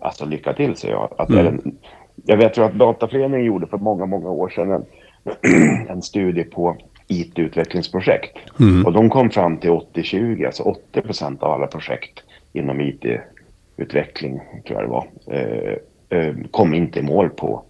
Alltså 0.03 0.27
lycka 0.27 0.53
till 0.53 0.77
säger 0.77 0.95
jag. 0.95 1.15
Att 1.19 1.31
Mm. 1.31 1.47
är 1.47 1.51
en, 1.51 1.77
jag 2.25 2.37
vet 2.37 2.59
ju 2.59 2.65
att 2.65 2.75
Dataföreningen 2.75 3.47
gjorde 3.47 3.67
för 3.67 3.79
många, 3.79 4.07
många 4.07 4.31
år 4.31 4.49
sedan 4.49 4.71
en, 4.73 4.85
en 5.89 6.03
studie 6.03 6.45
på 6.45 6.77
IT-utvecklingsprojekt. 7.09 8.39
Mm. 8.61 8.87
Och 8.87 8.93
de 8.93 9.11
kom 9.11 9.31
fram 9.31 9.57
till 9.57 9.71
80-20, 9.71 10.47
alltså 10.47 10.63
80 10.63 11.01
procent 11.01 11.43
av 11.43 11.53
alla 11.53 11.67
projekt 11.67 12.23
inom 12.53 12.81
IT-utveckling, 12.81 14.41
tror 14.67 14.81
jag 14.81 14.85
det 14.85 14.91
var, 14.91 15.07
eh, 15.27 15.77
eh, 16.19 16.35
kom 16.51 16.75
inte 16.75 16.99
i 16.99 17.03
mål 17.03 17.31
på 17.31 17.63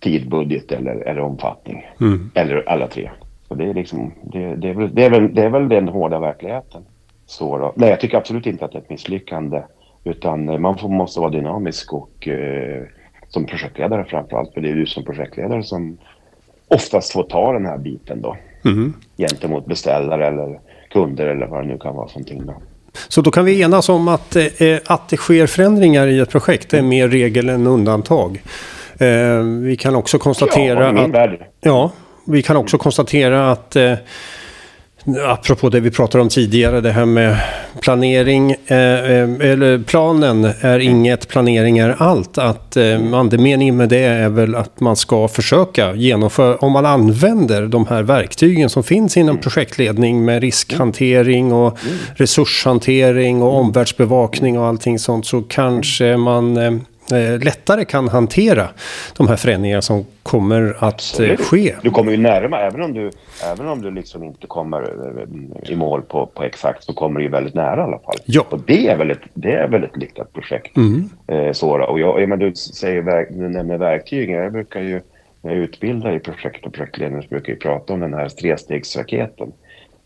tid, 0.00 0.30
budget 0.30 0.72
eller, 0.72 0.94
eller 0.94 1.20
omfattning. 1.20 1.86
Mm. 2.00 2.30
Eller 2.34 2.68
alla 2.68 2.88
tre. 2.88 3.10
Så 3.48 3.54
det 3.54 3.64
är, 3.64 3.74
liksom, 3.74 4.12
det, 4.22 4.56
det, 4.56 4.68
är 4.68 4.74
väl, 4.74 4.94
det, 4.94 5.04
är 5.04 5.10
väl, 5.10 5.34
det 5.34 5.42
är 5.42 5.48
väl 5.48 5.68
den 5.68 5.88
hårda 5.88 6.18
verkligheten. 6.18 6.82
Så 7.26 7.58
då. 7.58 7.72
Nej, 7.76 7.90
jag 7.90 8.00
tycker 8.00 8.16
absolut 8.16 8.46
inte 8.46 8.64
att 8.64 8.72
det 8.72 8.78
är 8.78 8.82
ett 8.82 8.90
misslyckande. 8.90 9.62
Utan 10.04 10.48
eh, 10.48 10.58
man 10.58 10.78
får, 10.78 10.88
måste 10.88 11.20
vara 11.20 11.30
dynamisk 11.30 11.92
och 11.92 12.28
eh, 12.28 12.82
som 13.28 13.46
projektledare 13.46 14.04
framförallt. 14.04 14.54
För 14.54 14.60
det 14.60 14.70
är 14.70 14.74
du 14.74 14.86
som 14.86 15.04
projektledare 15.04 15.62
som 15.62 15.98
oftast 16.68 17.12
får 17.12 17.22
ta 17.22 17.52
den 17.52 17.66
här 17.66 17.78
biten 17.78 18.22
då. 18.22 18.36
Mm. 18.64 18.94
Gentemot 19.18 19.66
beställare 19.66 20.26
eller 20.26 20.60
kunder 20.90 21.26
eller 21.26 21.46
vad 21.46 21.62
det 21.62 21.68
nu 21.68 21.78
kan 21.78 21.94
vara 21.94 22.08
för 22.08 22.18
någonting 22.18 22.46
då. 22.46 22.54
Så 23.08 23.20
då 23.20 23.30
kan 23.30 23.44
vi 23.44 23.62
enas 23.62 23.88
om 23.88 24.08
att, 24.08 24.36
eh, 24.36 24.78
att 24.86 25.08
det 25.08 25.16
sker 25.16 25.46
förändringar 25.46 26.06
i 26.06 26.18
ett 26.18 26.30
projekt. 26.30 26.70
Det 26.70 26.78
är 26.78 26.82
mer 26.82 27.08
regel 27.08 27.48
än 27.48 27.66
undantag. 27.66 28.42
Eh, 28.98 29.38
vi 29.62 29.76
kan 29.76 29.96
också 29.96 30.18
konstatera 30.18 30.92
ja, 30.96 31.04
att... 31.04 31.10
värld. 31.10 31.44
Ja, 31.60 31.90
vi 32.24 32.42
kan 32.42 32.56
också 32.56 32.78
konstatera 32.78 33.50
att 33.50 33.76
eh, 33.76 33.94
apropå 35.24 35.68
det 35.68 35.80
vi 35.80 35.90
pratade 35.90 36.22
om 36.22 36.28
tidigare, 36.28 36.80
det 36.80 36.92
här 36.92 37.04
med 37.04 37.36
planering, 37.80 38.50
eh, 38.50 38.76
eh, 38.76 39.30
eller 39.40 39.82
planen 39.82 40.44
är 40.60 40.78
inget, 40.78 41.28
planering 41.28 41.78
är 41.78 41.96
allt. 41.98 42.38
Att 42.38 42.76
eh, 42.76 43.12
andemeningen 43.12 43.76
med 43.76 43.88
det 43.88 44.04
är 44.04 44.28
väl 44.28 44.54
att 44.54 44.80
man 44.80 44.96
ska 44.96 45.28
försöka 45.28 45.94
genomföra, 45.94 46.56
om 46.56 46.72
man 46.72 46.86
använder 46.86 47.66
de 47.66 47.86
här 47.86 48.02
verktygen 48.02 48.70
som 48.70 48.82
finns 48.82 49.16
inom 49.16 49.38
projektledning 49.38 50.24
med 50.24 50.42
riskhantering 50.42 51.52
och 51.52 51.78
resurshantering 52.14 53.42
och 53.42 53.58
omvärldsbevakning 53.58 54.58
och 54.58 54.66
allting 54.66 54.98
sånt 54.98 55.26
så 55.26 55.42
kanske 55.42 56.16
man 56.16 56.56
eh, 56.56 56.72
lättare 57.20 57.84
kan 57.84 58.08
hantera 58.08 58.68
de 59.16 59.28
här 59.28 59.36
förändringarna 59.36 59.82
som 59.82 60.06
kommer 60.22 60.70
att 60.76 60.82
eh, 60.82 60.86
Absolut. 60.86 61.40
ske. 61.40 61.74
Du 61.82 61.90
kommer 61.90 62.12
ju 62.12 62.18
närmare, 62.18 62.66
även 62.66 62.82
om 62.82 62.92
du, 62.94 63.10
även 63.52 63.68
om 63.68 63.82
du 63.82 63.90
liksom 63.90 64.24
inte 64.24 64.46
kommer 64.46 64.82
eh, 64.82 65.72
i 65.72 65.76
mål 65.76 66.02
på, 66.02 66.26
på 66.26 66.42
exakt 66.42 66.84
så 66.84 66.92
kommer 66.92 67.20
du 67.20 67.26
ju 67.26 67.30
väldigt 67.32 67.54
nära 67.54 67.80
i 67.80 67.84
alla 67.84 67.98
fall. 67.98 68.16
Ja. 68.24 68.46
Och 68.50 68.60
det 68.66 68.88
är 68.88 68.96
väl 68.96 69.10
ett, 69.10 69.20
det 69.34 69.52
är 69.52 69.68
väl 69.68 69.84
ett 69.84 69.96
lyckat 69.96 70.32
projekt. 70.32 70.76
Mm. 70.76 71.08
Eh, 71.26 71.52
så, 71.52 71.82
och 71.84 72.00
jag, 72.00 72.20
jag 72.20 72.28
men 72.28 72.38
du, 72.38 72.54
säger, 72.54 73.26
du 73.30 73.48
nämner 73.48 73.78
verktyg. 73.78 74.30
Jag 74.30 74.52
brukar 74.52 74.80
ju, 74.80 75.00
när 75.42 75.50
jag 75.52 75.60
utbildar 75.60 76.12
i 76.12 76.18
projekt 76.18 76.66
och 76.66 76.72
projektledning 76.72 77.22
så 77.22 77.28
brukar 77.28 77.52
jag 77.52 77.60
prata 77.60 77.92
om 77.92 78.00
den 78.00 78.14
här 78.14 78.28
trestegsraketen. 78.28 79.52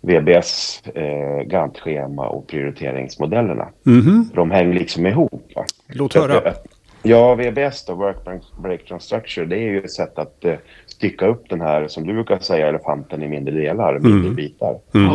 VBS, 0.00 0.82
eh, 0.94 1.42
Gantt-schema 1.46 2.26
och 2.28 2.46
prioriteringsmodellerna. 2.46 3.68
Mhm. 3.82 4.30
De 4.34 4.50
hänger 4.50 4.74
liksom 4.74 5.06
ihop. 5.06 5.52
Va? 5.54 5.64
Låt 5.88 6.14
höra. 6.14 6.38
att- 6.38 6.66
Ja, 7.08 7.34
VBS 7.34 7.84
då, 7.84 7.94
Work 7.94 8.16
Breakdown 8.62 9.00
Structure, 9.00 9.46
det 9.46 9.56
är 9.56 9.60
ju 9.60 9.78
ett 9.78 9.92
sätt 9.92 10.18
att 10.18 10.44
eh, 10.44 10.54
stycka 10.86 11.26
upp 11.26 11.48
den 11.48 11.60
här, 11.60 11.88
som 11.88 12.06
du 12.06 12.12
brukar 12.12 12.38
säga, 12.38 12.68
elefanten 12.68 13.22
i 13.22 13.28
mindre 13.28 13.54
delar, 13.54 13.92
mindre 13.98 14.20
mm. 14.20 14.34
bitar. 14.34 14.78
Mm. 14.94 15.10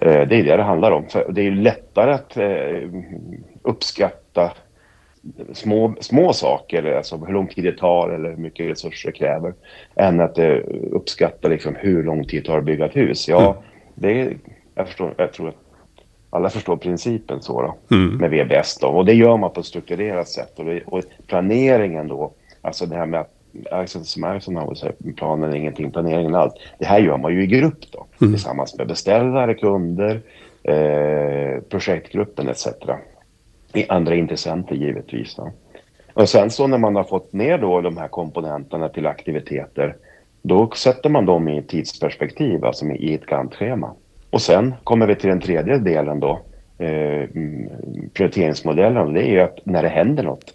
Eh, 0.00 0.28
det 0.28 0.36
är 0.36 0.44
det 0.44 0.56
det 0.56 0.62
handlar 0.62 0.90
om. 0.90 1.08
För 1.08 1.32
det 1.32 1.40
är 1.40 1.44
ju 1.44 1.54
lättare 1.54 2.12
att 2.12 2.36
eh, 2.36 2.90
uppskatta 3.62 4.52
små, 5.52 5.94
små 6.00 6.32
saker, 6.32 6.96
alltså 6.96 7.16
hur 7.16 7.32
lång 7.32 7.46
tid 7.46 7.64
det 7.64 7.78
tar 7.78 8.10
eller 8.10 8.30
hur 8.30 8.36
mycket 8.36 8.70
resurser 8.70 9.10
det 9.12 9.18
kräver, 9.18 9.54
än 9.94 10.20
att 10.20 10.38
eh, 10.38 10.56
uppskatta 10.92 11.48
liksom, 11.48 11.76
hur 11.78 12.02
lång 12.02 12.24
tid 12.24 12.42
det 12.42 12.46
tar 12.46 12.58
att 12.58 12.64
bygga 12.64 12.86
ett 12.86 12.96
hus. 12.96 13.28
Ja, 13.28 13.50
mm. 13.50 13.62
det 13.94 14.20
är, 14.20 14.36
jag, 14.74 14.86
förstår, 14.86 15.14
jag 15.16 15.32
tror 15.32 15.48
att 15.48 15.69
alla 16.30 16.50
förstår 16.50 16.76
principen 16.76 17.42
så 17.42 17.62
då, 17.62 17.96
mm. 17.96 18.16
med 18.16 18.30
VBS 18.30 18.78
då. 18.78 18.88
Och 18.88 19.04
det 19.04 19.14
gör 19.14 19.36
man 19.36 19.52
på 19.52 19.60
ett 19.60 19.66
strukturerat 19.66 20.28
sätt. 20.28 20.58
Och, 20.58 20.64
det, 20.64 20.82
och 20.86 21.02
planeringen 21.26 22.08
då, 22.08 22.32
alltså 22.62 22.86
det 22.86 22.96
här 22.96 23.06
med 23.06 23.20
att 23.20 23.90
som 23.90 24.24
Eisenhower 24.24 24.74
säger, 24.74 24.94
planen 25.16 25.50
är 25.50 25.56
ingenting, 25.56 25.90
planeringen 25.90 26.34
är 26.34 26.38
allt. 26.38 26.54
Det 26.78 26.86
här 26.86 27.00
gör 27.00 27.16
man 27.16 27.32
ju 27.32 27.42
i 27.42 27.46
grupp 27.46 27.92
då, 27.92 28.06
mm. 28.20 28.32
tillsammans 28.32 28.78
med 28.78 28.88
beställare, 28.88 29.54
kunder, 29.54 30.20
eh, 30.62 31.62
projektgruppen 31.68 32.48
etc. 32.48 32.66
I 33.72 33.86
andra 33.88 34.14
intressenter 34.14 34.74
givetvis. 34.74 35.34
Då. 35.34 35.52
Och 36.14 36.28
sen 36.28 36.50
så 36.50 36.66
när 36.66 36.78
man 36.78 36.96
har 36.96 37.04
fått 37.04 37.32
ner 37.32 37.58
då 37.58 37.80
de 37.80 37.96
här 37.96 38.08
komponenterna 38.08 38.88
till 38.88 39.06
aktiviteter, 39.06 39.96
då 40.42 40.70
sätter 40.70 41.10
man 41.10 41.26
dem 41.26 41.48
i 41.48 41.62
tidsperspektiv, 41.62 42.64
alltså 42.64 42.86
i 42.86 43.14
ett 43.14 43.26
Gantt-schema. 43.26 43.94
Och 44.30 44.42
sen 44.42 44.74
kommer 44.84 45.06
vi 45.06 45.14
till 45.14 45.30
den 45.30 45.40
tredje 45.40 45.78
delen 45.78 46.20
då, 46.20 46.40
eh, 46.78 47.28
prioriteringsmodellen. 48.14 49.12
Det 49.12 49.22
är 49.22 49.30
ju 49.30 49.40
att 49.40 49.58
när 49.64 49.82
det 49.82 49.88
händer 49.88 50.22
något, 50.22 50.54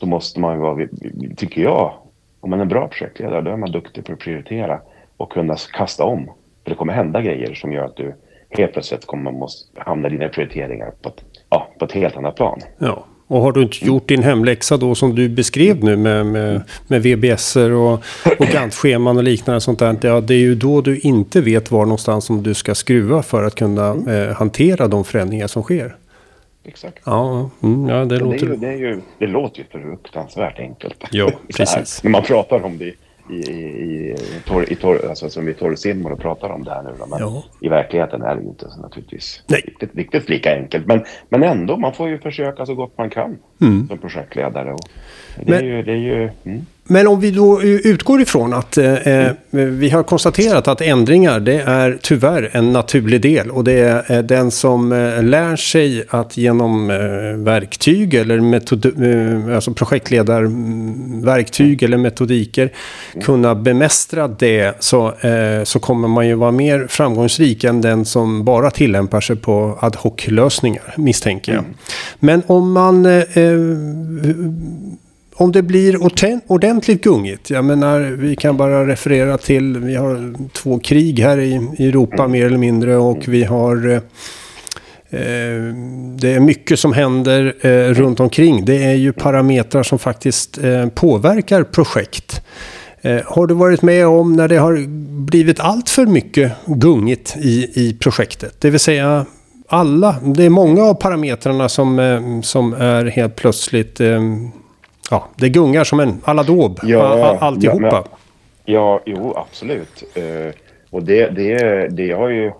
då 0.00 0.06
måste 0.06 0.40
man 0.40 0.58
vara, 0.58 0.88
tycker 1.36 1.62
jag, 1.62 1.92
om 2.40 2.50
man 2.50 2.58
är 2.58 2.62
en 2.62 2.68
bra 2.68 2.88
projektledare, 2.88 3.40
då 3.40 3.50
är 3.50 3.56
man 3.56 3.72
duktig 3.72 4.04
på 4.04 4.12
att 4.12 4.18
prioritera 4.18 4.80
och 5.16 5.32
kunna 5.32 5.56
kasta 5.72 6.04
om. 6.04 6.24
För 6.64 6.70
det 6.70 6.76
kommer 6.76 6.92
hända 6.92 7.20
grejer 7.20 7.54
som 7.54 7.72
gör 7.72 7.84
att 7.84 7.96
du 7.96 8.14
helt 8.50 8.72
plötsligt 8.72 9.06
kommer 9.06 9.32
måste 9.32 9.80
hamna 9.80 10.08
dina 10.08 10.28
prioriteringar 10.28 10.92
på 11.02 11.08
ett, 11.08 11.24
ja, 11.50 11.68
på 11.78 11.84
ett 11.84 11.92
helt 11.92 12.16
annat 12.16 12.36
plan. 12.36 12.60
Ja, 12.78 13.04
och 13.28 13.40
har 13.40 13.52
du 13.52 13.62
inte 13.62 13.84
gjort 13.84 14.08
din 14.08 14.22
hemläxa 14.22 14.76
då 14.76 14.94
som 14.94 15.14
du 15.14 15.28
beskrev 15.28 15.84
nu 15.84 15.96
med, 15.96 16.26
med, 16.26 16.62
med 16.86 17.02
VBS 17.02 17.56
och, 17.56 17.92
och 18.38 18.46
Gantt-scheman 18.52 19.16
och 19.16 19.22
liknande 19.22 19.60
sånt 19.60 19.78
där. 19.78 19.98
Ja, 20.00 20.20
det 20.20 20.34
är 20.34 20.38
ju 20.38 20.54
då 20.54 20.80
du 20.80 20.98
inte 20.98 21.40
vet 21.40 21.70
var 21.70 21.84
någonstans 21.84 22.24
som 22.24 22.42
du 22.42 22.54
ska 22.54 22.74
skruva 22.74 23.22
för 23.22 23.44
att 23.44 23.54
kunna 23.54 23.96
eh, 24.12 24.36
hantera 24.36 24.88
de 24.88 25.04
förändringar 25.04 25.46
som 25.46 25.62
sker. 25.62 25.96
Exakt. 26.64 26.98
Ja, 27.04 27.50
mm, 27.62 27.88
ja 27.88 28.04
det, 28.04 28.18
låter... 28.18 28.46
Det, 28.46 28.52
ju, 28.52 28.56
det, 28.56 28.76
ju, 28.76 29.00
det 29.18 29.26
låter 29.26 29.58
ju 29.58 29.64
fruktansvärt 29.64 30.58
enkelt. 30.58 31.04
Ja, 31.10 31.30
precis. 31.56 32.02
När 32.02 32.10
man 32.10 32.22
pratar 32.22 32.64
om 32.64 32.78
det 32.78 32.92
i, 33.30 33.34
i, 33.34 34.12
i, 34.12 34.40
torr, 34.46 34.72
i 34.72 34.74
torr, 34.74 35.08
alltså 35.08 35.30
som 35.30 35.46
vi 35.46 35.54
torrsimmar 35.54 36.10
och 36.10 36.20
pratar 36.20 36.48
om 36.48 36.64
det 36.64 36.70
här 36.70 36.82
nu. 36.82 36.90
Då, 36.98 37.06
men 37.06 37.18
ja. 37.18 37.44
I 37.60 37.68
verkligheten 37.68 38.22
är 38.22 38.36
det 38.36 38.42
ju 38.42 38.48
inte 38.48 38.70
så 38.70 38.80
naturligtvis 38.80 39.42
Nej. 39.46 39.62
Riktigt, 39.66 39.94
riktigt 39.94 40.28
lika 40.28 40.56
enkelt. 40.56 40.86
Men, 40.86 41.04
men 41.28 41.42
ändå, 41.42 41.76
man 41.76 41.94
får 41.94 42.08
ju 42.08 42.18
försöka 42.18 42.66
så 42.66 42.74
gott 42.74 42.98
man 42.98 43.10
kan 43.10 43.38
mm. 43.60 43.88
som 43.88 43.98
projektledare. 43.98 44.72
Och 44.72 44.88
det, 45.36 45.50
men, 45.50 45.54
är 45.54 45.62
ju, 45.62 45.82
det 45.82 45.92
är 45.92 45.96
ju, 45.96 46.30
mm. 46.44 46.66
Men 46.86 47.06
om 47.06 47.20
vi 47.20 47.30
då 47.30 47.62
utgår 47.62 48.20
ifrån 48.20 48.52
att 48.52 48.78
eh, 48.78 48.94
eh, 48.94 49.32
vi 49.50 49.90
har 49.90 50.02
konstaterat 50.02 50.68
att 50.68 50.80
ändringar 50.80 51.40
det 51.40 51.60
är 51.60 51.98
tyvärr 52.02 52.50
en 52.52 52.72
naturlig 52.72 53.20
del. 53.20 53.50
Och 53.50 53.64
det 53.64 53.72
är 53.72 54.12
eh, 54.12 54.22
den 54.22 54.50
som 54.50 54.92
eh, 54.92 55.22
lär 55.22 55.56
sig 55.56 56.04
att 56.08 56.36
genom 56.36 56.90
eh, 56.90 56.96
verktyg 57.44 58.14
eller 58.14 58.40
metod, 58.40 58.86
eh, 58.86 58.92
alltså 59.54 59.72
projektledarverktyg 59.72 61.82
eller 61.82 61.96
metodiker 61.96 62.72
kunna 63.22 63.54
bemästra 63.54 64.28
det 64.28 64.76
så, 64.80 65.12
så 65.64 65.78
kommer 65.78 66.08
man 66.08 66.28
ju 66.28 66.34
vara 66.34 66.50
mer 66.50 66.86
framgångsrik 66.88 67.64
än 67.64 67.80
den 67.80 68.04
som 68.04 68.44
bara 68.44 68.70
tillämpar 68.70 69.20
sig 69.20 69.36
på 69.36 69.78
ad 69.80 69.98
hoc-lösningar 69.98 70.94
misstänker 70.96 71.52
jag. 71.52 71.64
Mm. 71.64 71.74
Men 72.18 72.42
om 72.46 72.72
man 72.72 73.06
om 75.38 75.52
det 75.52 75.62
blir 75.62 75.98
ordentligt 76.46 77.02
gungigt, 77.02 77.50
jag 77.50 77.64
menar 77.64 78.00
vi 78.00 78.36
kan 78.36 78.56
bara 78.56 78.86
referera 78.86 79.38
till, 79.38 79.78
vi 79.78 79.94
har 79.94 80.34
två 80.52 80.78
krig 80.78 81.20
här 81.20 81.38
i, 81.38 81.54
Europa 81.78 82.16
mm. 82.16 82.30
mer 82.30 82.46
eller 82.46 82.58
mindre 82.58 82.96
och 82.96 83.28
vi 83.28 83.44
har 83.44 83.88
eh, 83.88 83.94
eh, 85.20 85.74
det 86.18 86.34
är 86.34 86.40
mycket 86.40 86.78
som 86.78 86.92
händer 86.92 87.54
eh, 87.60 87.94
runt 87.94 88.20
omkring. 88.20 88.64
Det 88.64 88.84
är 88.84 88.94
ju 88.94 89.12
parametrar 89.12 89.82
som 89.82 89.98
faktiskt 89.98 90.58
påverkar 90.94 91.62
projekt. 91.62 92.42
Har 93.24 93.46
du 93.46 93.54
varit 93.54 93.82
med 93.82 94.06
om 94.06 94.32
när 94.32 94.48
det 94.48 94.56
har 94.56 94.86
blivit 95.26 95.60
allt 95.60 95.88
för 95.88 96.06
mycket 96.06 96.52
gungigt 96.66 97.36
i, 97.36 97.70
i 97.74 97.96
projektet? 98.00 98.54
Det 98.58 98.70
vill 98.70 98.80
säga 98.80 99.26
alla, 99.68 100.16
det 100.22 100.44
är 100.44 100.50
många 100.50 100.82
av 100.82 100.94
parametrarna 100.94 101.68
som, 101.68 102.42
som 102.44 102.72
är 102.72 103.04
helt 103.04 103.36
plötsligt 103.36 104.00
Ja, 105.10 105.28
det 105.36 105.48
gungar 105.48 105.84
som 105.84 106.00
en 106.00 106.20
aladåb, 106.24 106.80
ja, 106.82 107.38
alltihopa. 107.40 107.86
Ja, 107.86 108.04
men, 108.04 108.74
ja, 108.74 109.00
jo, 109.06 109.34
absolut. 109.36 110.04
Uh, 110.16 110.52
och 110.90 111.02
det, 111.02 111.28
det, 111.28 111.88
det 111.88 112.12
har 112.12 112.28
ju, 112.28 112.52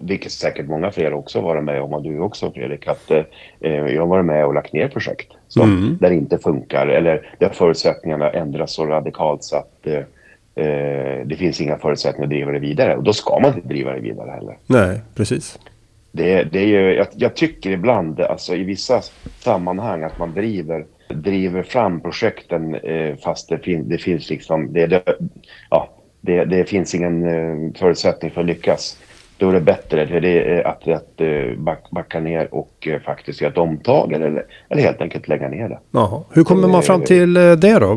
vilket 0.00 0.32
säkert 0.32 0.66
många 0.66 0.90
fler 0.90 1.14
också 1.14 1.40
varit 1.40 1.64
med 1.64 1.82
om, 1.82 1.92
och 1.92 2.02
du 2.02 2.20
också 2.20 2.50
Fredrik, 2.50 2.86
att 2.86 3.10
uh, 3.10 3.70
jag 3.70 4.02
har 4.02 4.06
varit 4.06 4.26
med 4.26 4.46
och 4.46 4.54
lagt 4.54 4.72
ner 4.72 4.88
projekt 4.88 5.32
som, 5.48 5.62
mm. 5.62 5.98
där 6.00 6.10
det 6.10 6.16
inte 6.16 6.38
funkar 6.38 6.86
eller 6.86 7.34
där 7.38 7.48
förutsättningarna 7.48 8.30
ändras 8.30 8.72
så 8.72 8.86
radikalt 8.86 9.44
så 9.44 9.56
att 9.56 9.86
uh, 9.86 10.00
det 11.24 11.36
finns 11.38 11.60
inga 11.60 11.78
förutsättningar 11.78 12.24
att 12.24 12.30
driva 12.30 12.52
det 12.52 12.58
vidare. 12.58 12.96
Och 12.96 13.02
då 13.02 13.12
ska 13.12 13.40
man 13.40 13.54
inte 13.54 13.68
driva 13.68 13.92
det 13.92 14.00
vidare 14.00 14.30
heller. 14.30 14.56
Nej, 14.66 15.00
precis. 15.14 15.58
Det, 16.12 16.42
det 16.42 16.58
är 16.58 16.66
ju, 16.66 16.94
jag, 16.94 17.06
jag 17.12 17.36
tycker 17.36 17.70
ibland, 17.70 18.20
alltså 18.20 18.54
i 18.54 18.64
vissa 18.64 19.00
sammanhang, 19.38 20.02
att 20.02 20.18
man 20.18 20.34
driver 20.34 20.84
driver 21.08 21.62
fram 21.62 22.00
projekten 22.00 22.74
eh, 22.74 23.16
fast 23.16 23.48
det, 23.48 23.58
fin 23.58 23.88
det 23.88 23.98
finns 23.98 24.30
liksom, 24.30 24.72
det, 24.72 24.86
det, 24.86 25.02
ja, 25.70 25.90
det, 26.20 26.44
det 26.44 26.64
finns 26.64 26.94
ingen 26.94 27.26
eh, 27.26 27.72
förutsättning 27.78 28.30
för 28.30 28.40
att 28.40 28.46
lyckas 28.46 28.98
då 29.38 29.48
är 29.48 29.52
det 29.52 29.60
bättre 29.60 30.20
det 30.20 30.64
att, 30.64 30.88
att 30.88 31.20
eh, 31.20 31.78
backa 31.90 32.20
ner 32.20 32.54
och 32.54 32.88
eh, 32.88 33.00
faktiskt 33.00 33.40
göra 33.40 33.52
ett 33.52 33.58
omtag 33.58 34.12
eller, 34.12 34.44
eller 34.68 34.82
helt 34.82 35.00
enkelt 35.00 35.28
lägga 35.28 35.48
ner 35.48 35.68
det. 35.68 35.78
Jaha. 35.90 36.22
Hur 36.30 36.44
kommer 36.44 36.68
man 36.68 36.82
fram 36.82 37.02
till 37.02 37.36
eh, 37.36 37.52
det 37.52 37.78
då? 37.78 37.88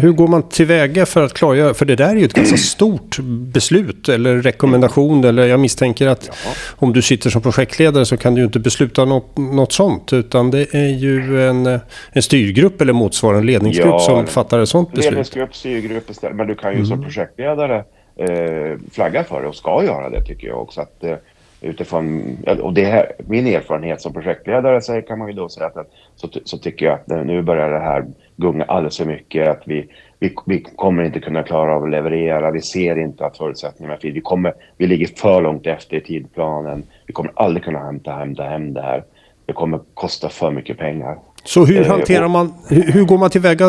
hur 0.00 0.12
går 0.12 0.28
man 0.28 0.42
tillväga 0.42 1.06
för 1.06 1.24
att 1.24 1.32
klargöra? 1.32 1.74
För 1.74 1.84
det 1.84 1.96
där 1.96 2.08
är 2.08 2.14
ju 2.14 2.24
ett 2.24 2.32
ganska 2.32 2.56
stort 2.76 3.18
beslut 3.52 4.08
eller 4.08 4.36
rekommendation. 4.36 5.24
Eller 5.24 5.46
jag 5.46 5.60
misstänker 5.60 6.08
att 6.08 6.30
ja. 6.44 6.50
om 6.76 6.92
du 6.92 7.02
sitter 7.02 7.30
som 7.30 7.42
projektledare 7.42 8.04
så 8.04 8.16
kan 8.16 8.34
du 8.34 8.44
inte 8.44 8.58
besluta 8.58 9.04
något, 9.04 9.36
något 9.36 9.72
sånt. 9.72 10.12
Utan 10.12 10.50
det 10.50 10.74
är 10.74 10.88
ju 10.88 11.48
en, 11.48 11.66
en 12.12 12.22
styrgrupp 12.22 12.80
eller 12.80 12.92
motsvarande 12.92 13.46
ledningsgrupp 13.46 13.86
ja, 13.86 13.98
som 13.98 14.26
fattar 14.26 14.58
ett 14.58 14.68
sånt 14.68 14.90
beslut. 14.90 15.04
Ledningsgrupp, 15.04 15.54
styrgrupp, 15.54 16.10
men 16.32 16.46
du 16.46 16.54
kan 16.54 16.70
ju 16.70 16.76
mm. 16.76 16.86
som 16.86 17.02
projektledare 17.02 17.84
eh, 18.16 18.78
flaggar 18.92 19.22
för 19.22 19.42
det 19.42 19.48
och 19.48 19.54
ska 19.54 19.84
göra 19.84 20.10
det 20.10 20.22
tycker 20.22 20.48
jag 20.48 20.62
också. 20.62 20.80
Att, 20.80 21.04
eh, 21.04 21.16
utifrån, 21.60 22.36
eh, 22.46 22.58
och 22.58 22.72
det 22.74 22.84
här, 22.84 23.12
min 23.18 23.46
erfarenhet 23.46 24.00
som 24.00 24.12
projektledare 24.12 24.80
så 24.80 25.02
kan 25.02 25.18
man 25.18 25.28
ju 25.28 25.34
då 25.34 25.48
säga 25.48 25.66
att 25.66 25.92
så, 26.16 26.28
så 26.44 26.58
tycker 26.58 26.86
jag 26.86 26.94
att 26.94 27.10
eh, 27.10 27.24
nu 27.24 27.42
börjar 27.42 27.70
det 27.70 27.78
här 27.78 28.04
gunga 28.36 28.64
alldeles 28.64 28.96
för 28.96 29.04
mycket. 29.04 29.48
Att 29.48 29.62
vi, 29.64 29.88
vi, 30.18 30.34
vi 30.46 30.60
kommer 30.60 31.02
inte 31.02 31.20
kunna 31.20 31.42
klara 31.42 31.76
av 31.76 31.84
att 31.84 31.90
leverera. 31.90 32.50
Vi 32.50 32.60
ser 32.60 32.98
inte 32.98 33.26
att 33.26 33.36
förutsättningarna 33.36 33.98
finns. 33.98 34.16
Vi, 34.16 34.20
kommer, 34.20 34.54
vi 34.76 34.86
ligger 34.86 35.06
för 35.06 35.40
långt 35.40 35.66
efter 35.66 35.96
i 35.96 36.00
tidplanen. 36.00 36.82
Vi 37.06 37.12
kommer 37.12 37.32
aldrig 37.36 37.64
kunna 37.64 37.78
hämta, 37.78 38.12
hämta 38.12 38.42
hem 38.42 38.74
det 38.74 38.82
här. 38.82 39.04
Det 39.46 39.52
kommer 39.52 39.80
kosta 39.94 40.28
för 40.28 40.50
mycket 40.50 40.78
pengar. 40.78 41.18
Så 41.46 41.64
hur 41.64 41.80
eh, 41.80 41.86
hanterar 41.86 42.28
man, 42.28 42.54
hur 42.68 43.04
går 43.04 43.18
man 43.18 43.30
tillväga 43.30 43.66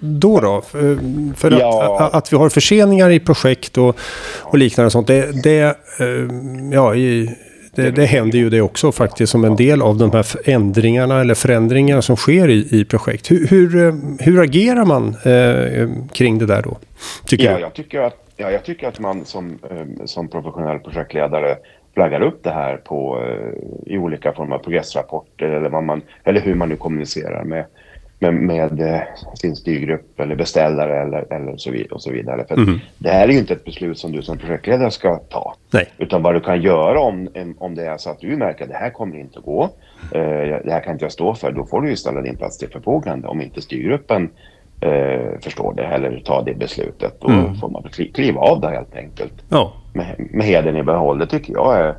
då? 0.00 0.40
då? 0.40 0.62
För 1.36 1.50
ja. 1.60 1.96
att, 2.00 2.14
att, 2.14 2.32
vi 2.32 2.36
har 2.36 2.48
förseningar 2.48 3.10
i 3.10 3.20
projekt 3.20 3.78
och, 3.78 3.98
och 4.40 4.58
liknande 4.58 4.90
sånt. 4.90 5.06
Det, 5.06 5.42
det, 5.42 5.60
eh, 5.60 6.06
ja, 6.72 6.94
i, 6.94 7.36
det, 7.74 7.90
det 7.90 8.06
händer 8.06 8.38
ju 8.38 8.50
det 8.50 8.60
också 8.60 8.92
faktiskt 8.92 9.32
som 9.32 9.44
en 9.44 9.56
del 9.56 9.82
av 9.82 9.96
de 9.96 10.10
här 10.10 10.26
ändringarna 10.44 11.20
eller 11.20 11.34
förändringarna 11.34 12.02
som 12.02 12.16
sker 12.16 12.48
i, 12.48 12.80
i 12.80 12.84
projekt. 12.84 13.30
Hur, 13.30 13.46
hur, 13.46 13.86
eh, 13.86 13.94
hur 14.18 14.40
agerar 14.40 14.84
man 14.84 15.08
eh, 15.24 15.88
kring 16.12 16.38
det 16.38 16.46
där 16.46 16.62
då? 16.62 16.78
Tycker 17.26 17.52
ja, 17.52 17.58
jag 17.58 17.74
tycker 17.74 18.00
att, 18.00 18.16
ja, 18.36 18.50
jag 18.50 18.64
tycker 18.64 18.88
att 18.88 19.00
man 19.00 19.24
som, 19.24 19.58
som 20.04 20.28
professionell 20.28 20.78
projektledare 20.78 21.56
flaggar 21.94 22.20
upp 22.20 22.42
det 22.42 22.50
här 22.50 22.76
på, 22.76 23.22
eh, 23.22 23.92
i 23.92 23.98
olika 23.98 24.32
former 24.32 24.56
av 24.56 24.58
progressrapporter 24.58 25.46
eller, 25.46 25.70
vad 25.70 25.84
man, 25.84 26.02
eller 26.24 26.40
hur 26.40 26.54
man 26.54 26.68
nu 26.68 26.76
kommunicerar 26.76 27.44
med, 27.44 27.64
med, 28.18 28.34
med 28.34 28.80
eh, 28.80 29.00
sin 29.34 29.56
styrgrupp 29.56 30.20
eller 30.20 30.34
beställare 30.34 31.02
eller, 31.02 31.32
eller 31.32 31.56
så 31.56 31.70
vidare. 31.70 31.94
Och 31.94 32.02
så 32.02 32.12
vidare. 32.12 32.44
För 32.48 32.54
mm. 32.54 32.78
Det 32.98 33.10
här 33.10 33.28
är 33.28 33.32
ju 33.32 33.38
inte 33.38 33.52
ett 33.52 33.64
beslut 33.64 33.98
som 33.98 34.12
du 34.12 34.22
som 34.22 34.38
projektledare 34.38 34.90
ska 34.90 35.16
ta. 35.16 35.54
Nej. 35.70 35.88
Utan 35.98 36.22
vad 36.22 36.34
du 36.34 36.40
kan 36.40 36.62
göra 36.62 37.00
om, 37.00 37.28
om 37.58 37.74
det 37.74 37.86
är 37.86 37.96
så 37.96 38.10
att 38.10 38.20
du 38.20 38.36
märker 38.36 38.64
att 38.64 38.70
det 38.70 38.76
här 38.76 38.90
kommer 38.90 39.16
inte 39.16 39.38
att 39.38 39.44
gå. 39.44 39.62
Eh, 40.14 40.20
det 40.64 40.72
här 40.72 40.80
kan 40.80 40.92
inte 40.92 41.04
jag 41.04 41.12
stå 41.12 41.34
för. 41.34 41.52
Då 41.52 41.66
får 41.66 41.80
du 41.80 41.90
ju 41.90 41.96
ställa 41.96 42.22
din 42.22 42.36
plats 42.36 42.58
till 42.58 42.68
förfogande. 42.68 43.28
Om 43.28 43.40
inte 43.40 43.62
styrgruppen 43.62 44.30
eh, 44.80 45.40
förstår 45.40 45.74
det 45.74 45.84
eller 45.84 46.20
tar 46.20 46.44
det 46.44 46.54
beslutet. 46.54 47.20
Då 47.20 47.28
mm. 47.28 47.54
får 47.54 47.68
man 47.68 47.82
kliva 48.14 48.40
av 48.40 48.60
det 48.60 48.70
helt 48.70 48.96
enkelt. 48.96 49.34
Ja. 49.48 49.72
Med, 49.92 50.28
med 50.30 50.46
heden 50.46 50.76
i 50.76 50.82
behåll. 50.82 51.18
Det 51.18 51.26
tycker 51.26 51.52
jag 51.52 51.80
är... 51.80 51.94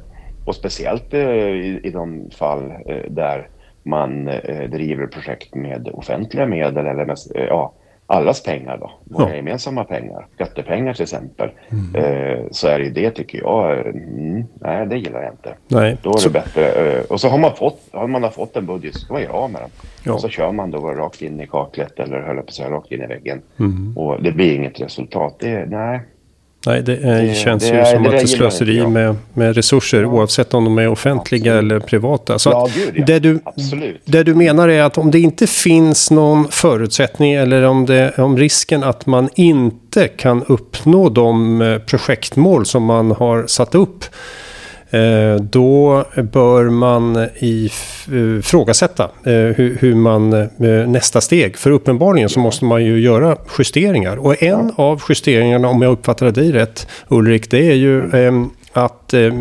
Och 0.46 0.56
speciellt 0.56 1.14
eh, 1.14 1.30
i, 1.30 1.80
i 1.84 1.90
de 1.90 2.30
fall 2.32 2.74
eh, 2.86 3.12
där 3.12 3.48
man 3.84 4.28
eh, 4.28 4.70
driver 4.70 5.08
projekt 5.08 5.56
med 5.56 5.90
offentliga 5.94 6.46
medel 6.46 6.86
eller 6.86 7.06
med, 7.06 7.18
eh, 7.36 7.46
ja, 7.46 7.74
allas 8.12 8.44
pengar 8.44 8.78
då, 8.78 8.92
våra 9.04 9.30
ja. 9.30 9.36
gemensamma 9.36 9.84
pengar, 9.84 10.28
skattepengar 10.36 10.94
till 10.94 11.04
exempel, 11.04 11.50
mm. 11.70 11.96
eh, 11.96 12.40
så 12.52 12.68
är 12.68 12.80
det 12.80 12.86
ju 12.86 12.92
det 12.92 13.12
tycker 13.12 13.38
jag, 13.38 13.88
mm, 13.88 14.44
nej 14.54 14.88
det 14.88 14.98
gillar 14.98 15.24
jag 15.24 15.34
inte. 15.34 15.54
Nej. 15.68 15.98
Då 16.02 16.10
är 16.10 16.18
så... 16.18 16.30
det 16.30 16.34
bättre, 16.34 16.72
eh, 16.72 17.04
och 17.04 17.22
så 17.22 17.28
har 17.28 17.38
man 17.38 17.56
fått, 17.56 17.80
har 17.92 18.08
man 18.08 18.24
har 18.24 18.30
fått 18.30 18.56
en 18.56 18.66
budget 18.66 18.94
så 18.94 19.00
ska 19.00 19.14
man 19.14 19.22
göra 19.22 19.34
av 19.34 19.52
med 19.52 19.62
den. 19.62 19.70
Ja. 20.04 20.14
Och 20.14 20.22
så 20.22 20.30
kör 20.30 20.52
man 20.52 20.72
då 20.72 20.80
rakt 20.80 21.22
in 21.22 21.42
i 21.42 21.48
kaklet 21.48 22.00
eller 22.00 22.22
höll 22.22 22.36
på 22.36 22.42
att 22.42 22.54
säga 22.54 22.70
rakt 22.70 22.92
in 22.92 23.02
i 23.02 23.08
väggen. 23.08 23.42
Mm. 23.60 23.98
Och 23.98 24.24
det 24.24 24.32
blir 24.32 24.56
inget 24.56 24.82
resultat, 24.82 25.36
det, 25.40 25.66
nej. 25.66 26.00
Nej, 26.66 26.82
det, 26.82 26.96
det 26.96 27.36
känns 27.36 27.70
det, 27.70 27.78
ju 27.78 27.86
som 27.86 28.04
det, 28.04 28.10
att 28.10 28.16
det 28.16 28.22
är 28.22 28.28
slöseri 28.28 28.88
med, 28.88 29.16
med 29.34 29.56
resurser 29.56 30.02
ja. 30.02 30.08
oavsett 30.08 30.54
om 30.54 30.64
de 30.64 30.78
är 30.78 30.88
offentliga 30.88 31.54
Absolut. 31.54 31.72
eller 31.72 31.88
privata. 31.88 32.40
Så 32.40 32.50
ja, 32.50 32.70
gud, 32.76 32.94
ja. 32.96 33.06
Det, 33.06 33.20
du, 33.20 33.40
Absolut. 33.44 34.02
det 34.06 34.24
du 34.24 34.36
menar 34.36 34.70
är 34.70 34.82
att 34.82 34.98
om 34.98 35.12
det 35.12 35.20
inte 35.20 35.48
finns 35.48 36.12
någon 36.12 36.48
förutsättning 36.52 37.34
eller 37.34 37.64
om, 37.64 37.86
det, 37.86 38.12
om 38.18 38.38
risken 38.38 38.84
att 38.84 39.06
man 39.06 39.30
inte 39.36 40.08
kan 40.08 40.44
uppnå 40.44 41.10
de 41.10 41.62
eh, 41.62 41.78
projektmål 41.78 42.66
som 42.66 42.84
man 42.84 43.12
har 43.12 43.48
satt 43.48 43.76
upp 43.76 44.06
Eh, 44.06 44.51
då 45.42 46.06
bör 46.16 46.70
man 46.70 47.28
ifrågasätta 47.40 49.04
eh, 49.04 49.32
hur 49.80 49.96
man 49.96 50.34
eh, 50.34 50.48
nästa 50.88 51.22
steg. 51.22 51.58
För 51.58 51.72
uppenbarligen 51.72 52.30
så 52.30 52.40
måste 52.40 52.66
man 52.66 52.86
ju 52.86 53.00
göra 53.00 53.38
justeringar. 53.60 54.18
Och 54.18 54.44
en 54.44 54.72
av 54.76 55.02
justeringarna, 55.10 55.68
om 55.68 55.82
jag 55.82 55.92
uppfattar 55.92 56.32
dig 56.32 56.52
rätt 56.52 56.88
Ulrik, 57.08 57.52
det 57.52 57.72
är 57.72 57.76
ju 57.76 58.02
att 58.74 59.14
eh, 59.14 59.32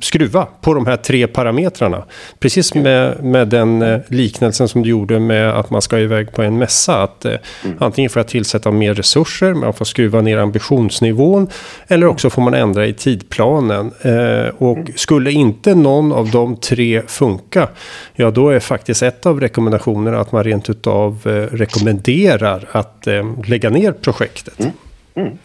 skruva 0.00 0.46
på 0.60 0.74
de 0.74 0.86
här 0.86 0.96
tre 0.96 1.26
parametrarna. 1.26 2.04
Precis 2.38 2.74
med, 2.74 3.24
med 3.24 3.48
den 3.48 3.82
eh, 3.82 4.00
liknelsen 4.08 4.68
som 4.68 4.82
du 4.82 4.90
gjorde 4.90 5.18
med 5.18 5.50
att 5.50 5.70
man 5.70 5.82
ska 5.82 5.98
iväg 5.98 6.32
på 6.32 6.42
en 6.42 6.58
mässa. 6.58 7.02
Att 7.02 7.24
eh, 7.24 7.34
mm. 7.64 7.76
antingen 7.80 8.10
får 8.10 8.20
jag 8.20 8.28
tillsätta 8.28 8.70
mer 8.70 8.94
resurser, 8.94 9.54
man 9.54 9.72
får 9.72 9.84
skruva 9.84 10.20
ner 10.20 10.38
ambitionsnivån. 10.38 11.48
Eller 11.88 12.06
också 12.06 12.30
får 12.30 12.42
man 12.42 12.54
ändra 12.54 12.86
i 12.86 12.92
tidplanen. 12.92 13.92
Eh, 14.00 14.54
och 14.58 14.76
mm. 14.76 14.92
skulle 14.96 15.32
inte 15.32 15.74
någon 15.74 16.12
av 16.12 16.30
de 16.30 16.56
tre 16.56 17.02
funka, 17.06 17.68
ja 18.14 18.30
då 18.30 18.48
är 18.48 18.60
faktiskt 18.60 19.02
ett 19.02 19.26
av 19.26 19.40
rekommendationerna 19.40 20.20
att 20.20 20.32
man 20.32 20.44
rent 20.44 20.70
utav 20.70 21.18
eh, 21.24 21.56
rekommenderar 21.56 22.68
att 22.72 23.06
eh, 23.06 23.24
lägga 23.46 23.70
ner 23.70 23.92
projektet. 23.92 24.60
Mm. 24.60 24.72
mm. 25.14 25.38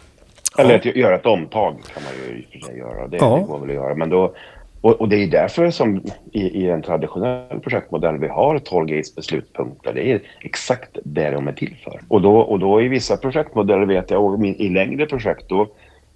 Eller 0.58 0.76
att 0.76 0.86
göra 0.86 1.16
ett 1.16 1.26
omtag 1.26 1.76
kan 1.94 2.04
man 2.04 2.14
ju 2.14 2.40
i 2.40 2.46
och 2.46 2.52
för 2.52 2.60
sig 2.60 2.78
göra. 2.78 3.08
Det, 3.08 3.18
ja. 3.18 3.38
det 3.38 3.48
går 3.48 3.60
väl 3.60 3.70
att 3.70 3.76
göra. 3.76 3.96
Men 3.96 4.10
då, 4.10 4.34
och, 4.82 5.02
och, 5.02 5.10
det 5.10 5.24
är 5.24 5.28
därför 5.28 5.72
som 5.72 6.02
i, 6.32 6.42
i, 6.42 6.70
en 6.70 6.82
traditionell 6.82 7.60
projektmodell 7.60 8.18
vi 8.18 8.28
har 8.28 8.60
12 8.60 8.88
gates 8.88 9.16
beslutspunkter. 9.16 9.94
Det 9.94 10.12
är 10.12 10.22
exakt 10.42 10.98
det 11.04 11.30
de 11.30 11.48
är 11.48 11.54
till 11.54 11.76
för. 11.84 12.00
Och 12.08 12.22
då, 12.22 12.38
och 12.38 12.60
då 12.60 12.82
i 12.82 12.88
vissa 12.88 13.18
projektmodeller 13.18 13.86
vet 13.86 14.12
jag, 14.12 14.26
och 14.26 14.46
i 14.46 14.70
längre 14.70 15.06
projekt 15.06 15.50
då, 15.50 15.68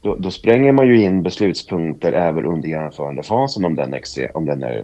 då, 0.01 0.15
då 0.15 0.31
spränger 0.31 0.71
man 0.71 0.87
ju 0.87 1.01
in 1.01 1.23
beslutspunkter 1.23 2.13
även 2.13 2.45
under 2.45 2.69
genomförandefasen 2.69 3.65
om 3.65 3.75
den, 3.75 3.93
extra, 3.93 4.27
om 4.33 4.45
den 4.45 4.63
är 4.63 4.83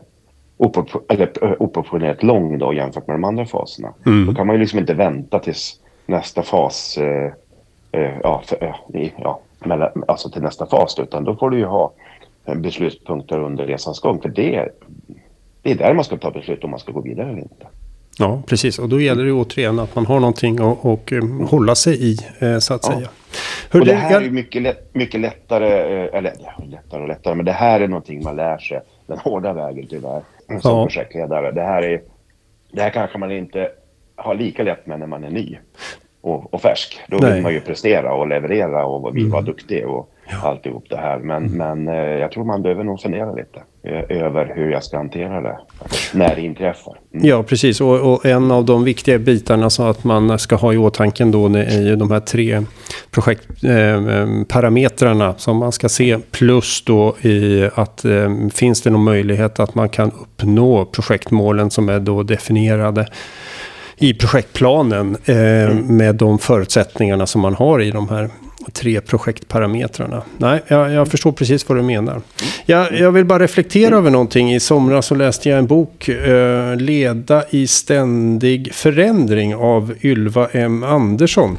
oproportionerligt 1.60 2.24
lång 2.24 2.58
då 2.58 2.74
jämfört 2.74 3.08
med 3.08 3.13
de 3.13 3.24
andra 3.24 3.46
faserna. 3.46 3.93
Mm. 4.06 4.26
Då 4.26 4.34
kan 4.34 4.48
man 4.48 4.56
ju 4.56 4.60
liksom 4.60 4.80
inte 4.80 4.93
vänta 4.93 5.39
tills 5.39 5.80
nästa 6.06 6.43
fas 6.43 6.98
eh, 6.98 7.32
eh, 7.91 8.13
ja, 8.24 8.43
för, 8.46 8.63
eh, 8.63 8.76
alltså 10.08 10.30
till 10.30 10.41
nästa 10.41 10.65
fas. 10.65 11.00
Utan 11.00 11.24
då 11.24 11.36
får 11.36 11.50
du 11.50 11.58
ju 11.58 11.65
ha 11.65 11.93
beslutspunkter 12.56 13.39
under 13.39 13.67
resans 13.67 14.00
gång. 14.00 14.22
För 14.22 14.30
det, 14.30 14.70
det 15.62 15.72
är 15.72 15.76
där 15.76 15.93
man 15.93 16.04
ska 16.04 16.17
ta 16.17 16.32
beslut 16.32 16.63
om 16.63 16.70
man 16.70 16.80
ska 16.80 16.91
gå 16.91 17.02
vidare 17.02 17.30
eller 17.30 17.41
inte. 17.41 17.67
Ja, 18.20 18.41
precis. 18.48 18.80
Och 18.80 18.89
då 18.89 19.02
gäller 19.02 19.26
det 19.26 19.32
återigen 19.32 19.80
att 19.80 19.96
man 19.96 20.06
har 20.06 20.20
någonting 20.20 20.60
att 20.60 20.78
och, 20.82 21.12
um, 21.12 21.48
hålla 21.48 21.76
sig 21.76 22.12
i, 22.12 22.17
eh, 22.39 22.58
så 22.60 22.74
att 22.74 22.82
ja. 22.88 22.93
säga. 22.93 23.10
Hur 23.72 23.80
och 23.80 23.86
det, 23.86 23.91
det 23.91 23.98
här 23.98 24.22
är 24.22 24.30
mycket, 24.30 24.62
lätt, 24.62 24.96
mycket 24.96 25.20
lättare, 25.20 25.67
eh, 25.67 26.17
eller 26.17 26.34
ja, 26.39 26.63
lättare 26.65 27.02
och 27.02 27.08
lättare, 27.08 27.36
men 27.36 27.46
det 27.46 27.52
här 27.52 27.80
är 27.80 27.88
någonting 27.88 28.24
man 28.24 28.36
lär 28.36 28.58
sig 28.58 28.82
den 29.08 29.17
hårda 29.17 29.54
vägen 29.54 29.88
tyvärr 29.89 30.22
som 30.48 30.60
ja. 30.63 30.86
projektledare. 30.86 31.52
Det 31.52 31.62
här, 31.62 31.84
är, 31.84 32.02
det 32.72 32.82
här 32.82 32.89
kanske 32.89 33.17
man 33.17 33.32
inte 33.32 33.70
har 34.15 34.36
lika 34.36 34.63
lätt 34.63 34.86
med 34.86 35.00
när 35.00 35.08
man 35.08 35.24
är 35.24 35.30
ny 35.30 35.58
och, 36.28 36.54
och 36.54 36.62
färsk. 36.62 37.00
Då 37.08 37.18
Nej. 37.22 37.34
vill 37.34 37.44
man 37.44 37.54
ju 37.54 37.60
prestera 37.60 38.13
och 38.13 38.28
leverera 38.28 38.86
och 38.86 39.16
vill 39.16 39.24
mm. 39.24 39.32
vara 39.32 39.42
duktig 39.42 39.88
och 39.88 40.10
ja. 40.30 40.38
alltihop 40.48 40.86
det 40.90 40.98
här. 40.98 41.20
Men, 41.20 41.46
mm. 41.46 41.58
men 41.58 41.88
eh, 41.88 41.96
jag 42.20 42.32
tror 42.32 42.44
man 42.44 42.62
behöver 42.62 42.84
nog 42.84 43.00
fundera 43.00 43.34
lite 43.34 43.60
eh, 43.84 44.04
över 44.26 44.54
hur 44.56 44.72
jag 44.72 44.84
ska 44.84 44.98
hantera 44.98 45.42
det 45.42 45.58
när 46.13 46.36
det 46.36 46.42
inträffar. 46.42 47.00
Mm. 47.13 47.28
Ja, 47.28 47.44
precis. 47.44 47.82
Och, 47.82 48.13
och, 48.13 48.26
en 48.26 48.52
av 48.52 48.66
de 48.66 48.84
viktiga 48.84 49.20
bitarna 49.20 49.70
så 49.70 49.84
att 49.84 50.04
man 50.04 50.40
ska 50.40 50.56
ha 50.56 50.74
i 50.74 50.78
åtanke 50.78 51.26
då 51.26 51.46
är 51.46 51.82
ju 51.82 51.96
de 51.96 52.12
här 52.12 52.20
tre 52.20 52.63
projektparametrarna 53.12 55.28
eh, 55.28 55.36
som 55.36 55.58
man 55.58 55.72
ska 55.72 55.90
se. 55.90 56.18
Plus 56.32 56.84
då 56.86 57.16
i 57.22 57.70
att 57.76 58.06
eh, 58.06 58.30
finns 58.54 58.82
det 58.82 58.90
någon 58.90 59.04
möjlighet 59.04 59.60
att 59.60 59.76
man 59.76 59.90
kan 59.90 60.12
uppnå 60.12 60.86
projektmålen 60.86 61.72
som 61.72 61.90
är 61.90 62.00
då 62.00 62.24
definierade 62.24 63.08
i 63.98 64.14
projektplanen 64.14 65.18
eh, 65.26 65.38
mm. 65.38 65.98
med 65.98 66.16
de 66.16 66.40
förutsättningarna 66.40 67.28
som 67.28 67.42
man 67.42 67.54
har 67.54 67.82
i 67.82 67.92
de 67.92 68.10
här 68.10 68.30
tre 68.74 69.02
projektparametrarna. 69.02 70.24
Nej, 70.38 70.64
jag, 70.68 70.92
jag 70.92 71.08
förstår 71.08 71.32
precis 71.32 71.70
vad 71.70 71.78
du 71.78 71.82
menar. 71.82 72.22
Jag, 72.66 73.00
jag 73.00 73.12
vill 73.12 73.26
bara 73.26 73.40
reflektera 73.40 73.88
mm. 73.88 74.00
över 74.00 74.12
någonting. 74.12 74.54
I 74.54 74.60
somras 74.60 75.06
så 75.06 75.16
läste 75.16 75.50
jag 75.50 75.60
en 75.60 75.68
bok, 75.68 76.10
eh, 76.10 76.76
Leda 76.76 77.44
i 77.50 77.68
ständig 77.68 78.74
förändring 78.74 79.56
av 79.56 79.94
Ylva 80.02 80.48
M. 80.52 80.84
Andersson. 80.84 81.58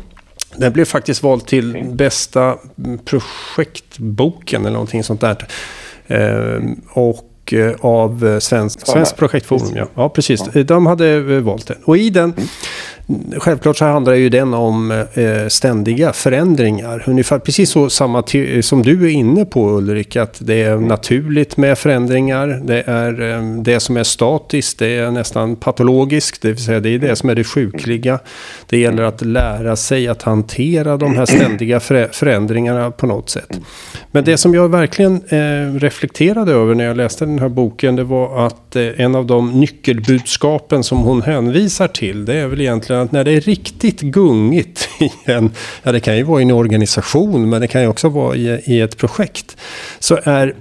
Den 0.57 0.73
blev 0.73 0.85
faktiskt 0.85 1.23
vald 1.23 1.47
till 1.47 1.85
bästa 1.93 2.57
projektboken 3.05 4.61
eller 4.61 4.73
någonting 4.73 5.05
sånt 5.05 5.21
där. 5.21 5.47
Eh, 6.07 6.63
och 6.93 7.25
Eh, 7.53 7.75
av 7.81 8.27
eh, 8.27 8.39
Svensk, 8.39 8.87
Svensk 8.87 9.17
Projektforum. 9.17 9.77
Ja. 9.77 9.87
ja, 9.95 10.09
precis. 10.09 10.41
De 10.41 10.87
hade 10.87 11.07
eh, 11.09 11.23
valt 11.23 11.67
den. 11.67 11.77
Och 11.85 11.97
i 11.97 12.11
den 12.11 12.33
mm. 12.37 12.49
Självklart 13.37 13.77
så 13.77 13.85
handlar 13.85 14.15
ju 14.15 14.29
den 14.29 14.55
om 14.55 14.91
eh, 14.91 15.49
ständiga 15.49 16.13
förändringar. 16.13 17.05
Ungefär 17.07 17.39
precis 17.39 17.71
så 17.71 17.91
samma 17.91 18.25
som 18.61 18.83
du 18.83 19.05
är 19.05 19.11
inne 19.11 19.45
på 19.45 19.71
Ulrik. 19.71 20.17
Att 20.17 20.39
det 20.41 20.63
är 20.63 20.77
naturligt 20.77 21.57
med 21.57 21.79
förändringar. 21.79 22.61
Det 22.65 22.83
är 22.87 23.31
eh, 23.31 23.63
det 23.63 23.81
som 23.81 23.97
är 23.97 24.05
statiskt. 24.05 24.79
Det 24.79 24.97
är 24.97 25.11
nästan 25.11 25.57
patologiskt. 25.57 26.43
Det 26.43 26.49
vill 26.49 26.65
säga 26.65 26.81
det 26.81 26.89
är 26.89 26.99
det 26.99 27.17
som 27.17 27.31
är 27.31 27.35
det 27.35 27.45
sjukliga. 27.45 28.19
Det 28.67 28.79
gäller 28.79 29.03
att 29.03 29.23
lära 29.23 29.77
sig 29.77 30.09
att 30.09 30.23
hantera 30.23 30.97
de 30.97 31.17
här 31.17 31.27
ständiga 31.27 31.81
förändringarna 32.13 32.91
på 32.91 33.07
något 33.07 33.31
sätt. 33.31 33.61
Men 34.11 34.25
det 34.25 34.37
som 34.37 34.55
jag 34.55 34.69
verkligen 34.69 35.23
eh, 35.29 35.75
reflekterade 35.81 36.53
över 36.53 36.75
när 36.75 36.85
jag 36.85 36.97
läste 36.97 37.25
den 37.25 37.39
här 37.39 37.49
boken. 37.49 37.97
Det 37.97 38.05
var 38.05 38.47
att 38.47 38.77
en 38.77 39.15
av 39.15 39.27
de 39.27 39.61
nyckelbudskapen 39.61 40.85
som 40.85 40.99
hon 40.99 41.23
hänvisar 41.23 41.89
till. 41.89 42.25
Det 42.25 42.35
är 42.35 42.47
väl 42.47 42.61
egentligen 42.61 42.98
att 43.03 43.13
när 43.13 43.25
det 43.25 43.33
är 43.33 43.41
riktigt 43.41 44.01
gungigt 44.01 44.89
i 45.01 45.13
en, 45.25 45.51
ja 45.83 45.93
det 45.93 46.01
kan 46.01 46.17
ju 46.17 46.23
vara 46.23 46.41
i 46.41 46.45
en 46.45 46.51
organisation 46.51 47.51
men 47.51 47.61
det 47.61 47.69
kan 47.69 47.83
ju 47.83 47.89
också 47.89 48.09
vara 48.09 48.37
i, 48.37 48.63
i 48.67 48.81
ett 48.81 48.97
projekt. 48.97 49.57
Så 49.99 50.19
är 50.25 50.55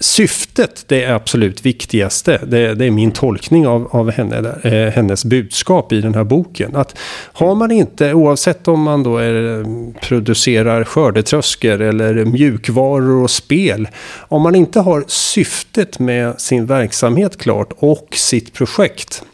syftet 0.00 0.84
det 0.86 1.04
är 1.04 1.14
absolut 1.14 1.66
viktigaste. 1.66 2.40
Det, 2.46 2.74
det 2.74 2.84
är 2.84 2.90
min 2.90 3.12
tolkning 3.12 3.66
av, 3.66 3.88
av 3.90 4.10
henne, 4.10 4.54
eh, 4.62 4.92
hennes 4.92 5.24
budskap 5.24 5.92
i 5.92 6.00
den 6.00 6.14
här 6.14 6.24
boken. 6.24 6.76
Att 6.76 6.98
har 7.32 7.54
man 7.54 7.70
inte, 7.70 8.14
oavsett 8.14 8.68
om 8.68 8.82
man 8.82 9.02
då 9.02 9.18
är, 9.18 9.64
producerar 10.00 10.84
skördetröskor 10.84 11.80
eller 11.80 12.24
mjukvaror 12.24 13.22
och 13.22 13.30
spel. 13.30 13.88
Om 14.28 14.42
man 14.42 14.54
inte 14.54 14.80
har 14.80 15.04
syftet 15.06 15.98
med 15.98 16.40
sin 16.40 16.66
verksamhet 16.66 17.38
klart 17.38 17.72
och 17.78 18.08
sitt 18.12 18.52
projekt 18.52 19.24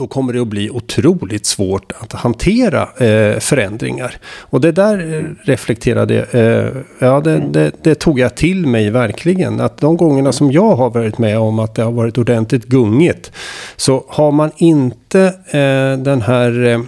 då 0.00 0.06
kommer 0.06 0.32
det 0.32 0.40
att 0.40 0.48
bli 0.48 0.70
otroligt 0.70 1.46
svårt 1.46 1.92
att 1.98 2.12
hantera 2.12 2.82
eh, 2.82 3.38
förändringar. 3.38 4.16
Och 4.38 4.60
det 4.60 4.72
där 4.72 5.14
eh, 5.14 5.24
reflekterade, 5.46 6.26
eh, 6.32 6.82
ja 6.98 7.20
det, 7.20 7.42
det, 7.50 7.72
det, 7.82 7.94
tog 7.94 8.18
jag 8.18 8.34
till 8.34 8.66
mig 8.66 8.90
verkligen. 8.90 9.60
Att 9.60 9.76
de 9.78 9.96
gångerna 9.96 10.32
som 10.32 10.52
jag 10.52 10.76
har 10.76 10.90
varit 10.90 11.18
med 11.18 11.38
om 11.38 11.58
att 11.58 11.74
det 11.74 11.82
har 11.82 11.92
varit 11.92 12.18
ordentligt 12.18 12.64
gungigt, 12.64 13.32
så 13.76 14.04
har 14.08 14.32
man 14.32 14.50
inte 14.56 15.20
eh, 15.46 16.04
den 16.04 16.22
här 16.22 16.66
eh, 16.66 16.80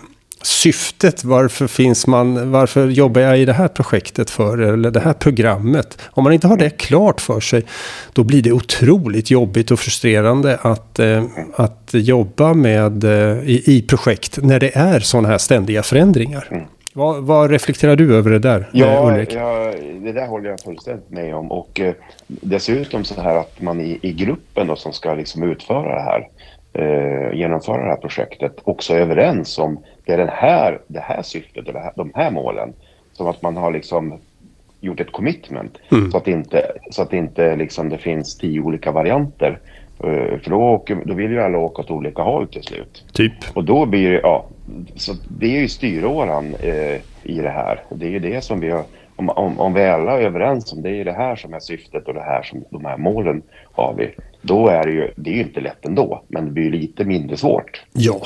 syftet. 0.42 1.24
Varför, 1.24 1.66
finns 1.66 2.06
man, 2.06 2.50
varför 2.50 2.88
jobbar 2.88 3.20
jag 3.20 3.38
i 3.38 3.44
det 3.44 3.52
här 3.52 3.68
projektet 3.68 4.30
för? 4.30 4.58
Eller 4.58 4.90
det 4.90 5.00
här 5.00 5.12
programmet. 5.12 5.98
Om 6.10 6.24
man 6.24 6.32
inte 6.32 6.46
har 6.46 6.56
det 6.56 6.70
klart 6.70 7.20
för 7.20 7.40
sig. 7.40 7.62
Då 8.12 8.24
blir 8.24 8.42
det 8.42 8.52
otroligt 8.52 9.30
jobbigt 9.30 9.70
och 9.70 9.78
frustrerande 9.78 10.58
att, 10.62 10.98
eh, 10.98 11.24
att 11.54 11.90
jobba 11.92 12.54
med 12.54 13.04
eh, 13.04 13.48
i, 13.48 13.62
i 13.66 13.82
projekt. 13.82 14.38
När 14.42 14.60
det 14.60 14.76
är 14.76 15.00
sådana 15.00 15.28
här 15.28 15.38
ständiga 15.38 15.82
förändringar. 15.82 16.48
Mm. 16.50 16.64
Vad, 16.94 17.22
vad, 17.22 17.50
reflekterar 17.50 17.96
du 17.96 18.16
över 18.16 18.30
det 18.30 18.38
där, 18.38 18.68
ja, 18.72 19.10
Ulrik? 19.10 19.32
Ja, 19.32 19.72
det 20.00 20.12
där 20.12 20.26
håller 20.26 20.50
jag 20.50 20.60
fullständigt 20.60 21.10
med 21.10 21.34
om. 21.34 21.52
Och 21.52 21.80
eh, 21.80 21.94
dessutom 22.26 23.04
så 23.04 23.20
här 23.20 23.36
att 23.36 23.60
man 23.60 23.80
i, 23.80 23.98
i 24.02 24.12
gruppen 24.12 24.66
då, 24.66 24.76
som 24.76 24.92
ska 24.92 25.14
liksom 25.14 25.42
utföra 25.42 25.94
det 25.94 26.02
här, 26.02 26.28
eh, 26.72 27.34
genomföra 27.34 27.84
det 27.84 27.90
här 27.90 27.96
projektet, 27.96 28.56
också 28.64 28.94
överens 28.94 29.58
om 29.58 29.84
det 30.04 30.12
är 30.12 30.18
den 30.18 30.28
här, 30.28 30.80
det 30.86 31.00
här 31.00 31.22
syftet 31.22 31.68
och 31.68 31.74
här, 31.74 31.92
de 31.96 32.12
här 32.14 32.30
målen. 32.30 32.72
Som 33.12 33.26
att 33.26 33.42
man 33.42 33.56
har 33.56 33.72
liksom 33.72 34.18
gjort 34.80 35.00
ett 35.00 35.12
commitment. 35.12 35.78
Mm. 35.92 36.10
Så 36.10 36.16
att 36.16 36.28
inte, 36.28 36.72
så 36.90 37.02
att 37.02 37.12
inte 37.12 37.56
liksom 37.56 37.88
det 37.88 37.98
finns 37.98 38.38
tio 38.38 38.60
olika 38.60 38.92
varianter. 38.92 39.58
Uh, 40.04 40.38
för 40.38 40.50
då, 40.50 40.56
åker, 40.56 40.98
då 41.04 41.14
vill 41.14 41.30
ju 41.30 41.42
alla 41.42 41.58
åka 41.58 41.82
åt 41.82 41.90
olika 41.90 42.22
håll 42.22 42.48
till 42.48 42.62
slut. 42.62 43.04
Typ. 43.12 43.32
Och 43.54 43.64
då 43.64 43.86
blir 43.86 44.10
det, 44.10 44.20
ja, 44.22 44.46
så 44.96 45.12
det 45.28 45.56
är 45.56 45.60
ju 45.60 45.68
styråran 45.68 46.54
uh, 46.64 46.98
i 47.22 47.40
det 47.42 47.50
här. 47.50 47.80
Och 47.88 47.98
det 47.98 48.06
är 48.06 48.10
ju 48.10 48.18
det 48.18 48.44
som 48.44 48.60
vi 48.60 48.70
har, 48.70 48.84
om, 49.16 49.28
om, 49.28 49.60
om 49.60 49.74
vi 49.74 49.84
alla 49.84 50.20
är 50.20 50.22
överens 50.22 50.72
om 50.72 50.82
det 50.82 50.90
är 50.90 51.04
det 51.04 51.12
här 51.12 51.36
som 51.36 51.54
är 51.54 51.60
syftet 51.60 52.08
och 52.08 52.14
det 52.14 52.22
här 52.22 52.42
som 52.42 52.64
de 52.70 52.84
här 52.84 52.96
målen 52.96 53.42
har 53.72 53.94
vi. 53.94 54.14
Då 54.42 54.68
är 54.68 54.86
det 54.86 54.92
ju, 54.92 55.10
det 55.16 55.30
är 55.30 55.34
ju 55.34 55.42
inte 55.42 55.60
lätt 55.60 55.86
ändå, 55.86 56.22
men 56.28 56.44
det 56.44 56.50
blir 56.50 56.70
lite 56.70 57.04
mindre 57.04 57.36
svårt. 57.36 57.84
Ja. 57.92 58.20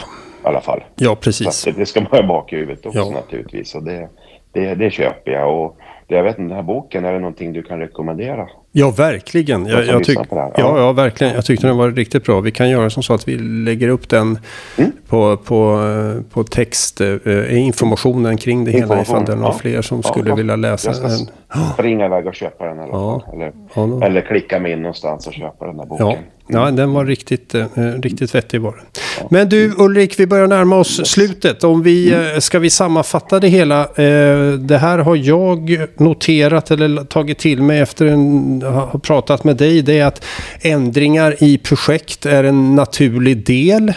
I 0.44 0.48
alla 0.48 0.60
fall. 0.60 0.84
Ja, 0.94 1.16
precis. 1.20 1.64
Det, 1.64 1.72
det, 1.72 1.86
ska 1.86 2.00
man 2.00 2.10
ha 2.10 2.22
bak 2.22 2.52
i 2.52 2.56
huvudet 2.56 2.86
också 2.86 2.98
ja. 2.98 3.10
naturligtvis. 3.10 3.74
Och 3.74 3.82
det, 3.82 4.08
det, 4.52 4.74
det 4.74 4.90
köper 4.90 5.30
jag. 5.30 5.64
Och 5.64 5.78
jag 6.08 6.22
vet 6.22 6.38
inte, 6.38 6.48
den 6.48 6.56
här 6.56 6.62
boken, 6.62 7.04
är 7.04 7.12
det 7.12 7.18
någonting 7.18 7.52
du 7.52 7.62
kan 7.62 7.78
rekommendera? 7.78 8.48
Ja, 8.78 8.90
verkligen. 8.90 9.66
Jag, 9.66 9.86
jag 9.86 10.04
tyck, 10.04 10.18
ja. 10.30 10.52
ja. 10.56 10.92
Verkligen. 10.92 11.34
Jag 11.34 11.44
tyckte 11.44 11.66
den 11.66 11.76
var 11.76 11.90
riktigt 11.90 12.24
bra. 12.24 12.40
Vi 12.40 12.50
kan 12.50 12.70
göra 12.70 12.90
som 12.90 13.02
så 13.02 13.14
att 13.14 13.28
vi 13.28 13.38
lägger 13.38 13.88
upp 13.88 14.08
den 14.08 14.38
mm. 14.76 14.92
på, 15.08 15.36
på, 15.36 15.82
på 16.30 16.44
text, 16.44 17.00
eh, 17.00 17.58
informationen 17.58 18.36
kring 18.36 18.64
det 18.64 18.70
hela 18.70 19.02
ifall 19.02 19.24
det 19.24 19.32
är 19.32 19.36
några 19.36 19.48
ja. 19.48 19.58
fler 19.58 19.82
som 19.82 20.00
ja, 20.04 20.10
skulle 20.10 20.34
vilja 20.34 20.56
läsa 20.56 20.92
den. 20.92 21.28
Springa 21.74 22.06
iväg 22.06 22.26
och 22.26 22.34
köpa 22.34 22.64
den 22.64 22.78
eller, 22.78 23.22
eller, 23.34 24.06
eller 24.06 24.20
klicka 24.20 24.60
mig 24.60 24.72
in 24.72 24.82
någonstans 24.82 25.26
och 25.26 25.32
köpa 25.32 25.66
den 25.66 25.78
här 25.78 25.86
boken. 25.86 26.06
Ja, 26.06 26.16
Ja, 26.48 26.70
den 26.70 26.92
var 26.92 27.04
riktigt, 27.04 27.54
eh, 27.54 27.66
riktigt 28.02 28.34
vettig 28.34 28.60
var 28.60 28.72
den. 28.72 29.28
Men 29.30 29.48
du 29.48 29.74
Ulrik, 29.78 30.20
vi 30.20 30.26
börjar 30.26 30.46
närma 30.46 30.76
oss 30.76 31.00
slutet. 31.06 31.64
Om 31.64 31.82
vi, 31.82 32.12
eh, 32.12 32.38
ska 32.38 32.58
vi 32.58 32.70
sammanfatta 32.70 33.40
det 33.40 33.48
hela? 33.48 33.80
Eh, 33.80 34.52
det 34.52 34.78
här 34.78 34.98
har 34.98 35.16
jag 35.16 35.86
noterat 35.96 36.70
eller 36.70 37.04
tagit 37.04 37.38
till 37.38 37.62
mig 37.62 37.80
efter 37.80 38.06
att 38.06 38.92
ha 38.92 38.98
pratat 38.98 39.44
med 39.44 39.56
dig. 39.56 39.82
Det 39.82 39.98
är 39.98 40.06
att 40.06 40.24
ändringar 40.60 41.36
i 41.38 41.58
projekt 41.58 42.26
är 42.26 42.44
en 42.44 42.74
naturlig 42.74 43.46
del. 43.46 43.92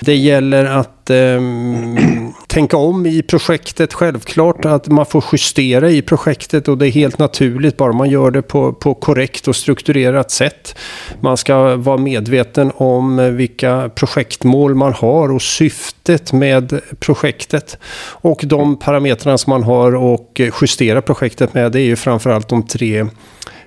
Det 0.00 0.16
gäller 0.16 0.64
att 0.64 0.99
eh, 1.10 1.40
tänka 2.46 2.76
om 2.76 3.06
i 3.06 3.22
projektet. 3.22 3.94
Självklart 3.94 4.64
att 4.64 4.88
man 4.88 5.06
får 5.06 5.24
justera 5.32 5.90
i 5.90 6.02
projektet 6.02 6.68
och 6.68 6.78
det 6.78 6.88
är 6.88 6.90
helt 6.90 7.18
naturligt 7.18 7.76
bara 7.76 7.92
man 7.92 8.10
gör 8.10 8.30
det 8.30 8.42
på, 8.42 8.72
på 8.72 8.94
korrekt 8.94 9.48
och 9.48 9.56
strukturerat 9.56 10.30
sätt. 10.30 10.78
Man 11.20 11.36
ska 11.36 11.76
vara 11.76 11.96
medveten 11.96 12.72
om 12.76 13.36
vilka 13.36 13.90
projektmål 13.94 14.74
man 14.74 14.92
har 14.92 15.32
och 15.32 15.42
syftet 15.42 16.32
med 16.32 16.80
projektet. 16.98 17.78
Och 18.10 18.42
de 18.46 18.78
parametrarna 18.78 19.38
som 19.38 19.50
man 19.50 19.62
har 19.62 19.94
och 19.94 20.40
justera 20.60 21.02
projektet 21.02 21.54
med 21.54 21.72
det 21.72 21.80
är 21.80 21.84
ju 21.84 21.96
framförallt 21.96 22.48
de 22.48 22.66
tre 22.66 23.06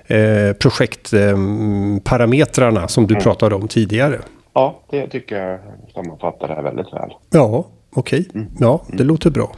eh, 0.06 0.52
projektparametrarna 0.60 2.80
eh, 2.80 2.86
som 2.86 3.06
du 3.06 3.14
mm. 3.14 3.22
pratade 3.22 3.54
om 3.54 3.68
tidigare. 3.68 4.18
Ja, 4.54 4.80
det 4.90 5.06
tycker 5.06 5.36
jag 5.36 5.58
sammanfattar 5.94 6.48
det 6.48 6.54
här 6.54 6.62
väldigt 6.62 6.92
väl. 6.92 7.10
Ja, 7.30 7.66
okej. 7.94 8.20
Okay. 8.20 8.42
Mm. 8.42 8.52
Ja, 8.60 8.82
det 8.86 8.94
mm. 8.94 9.06
låter 9.06 9.30
bra. 9.30 9.52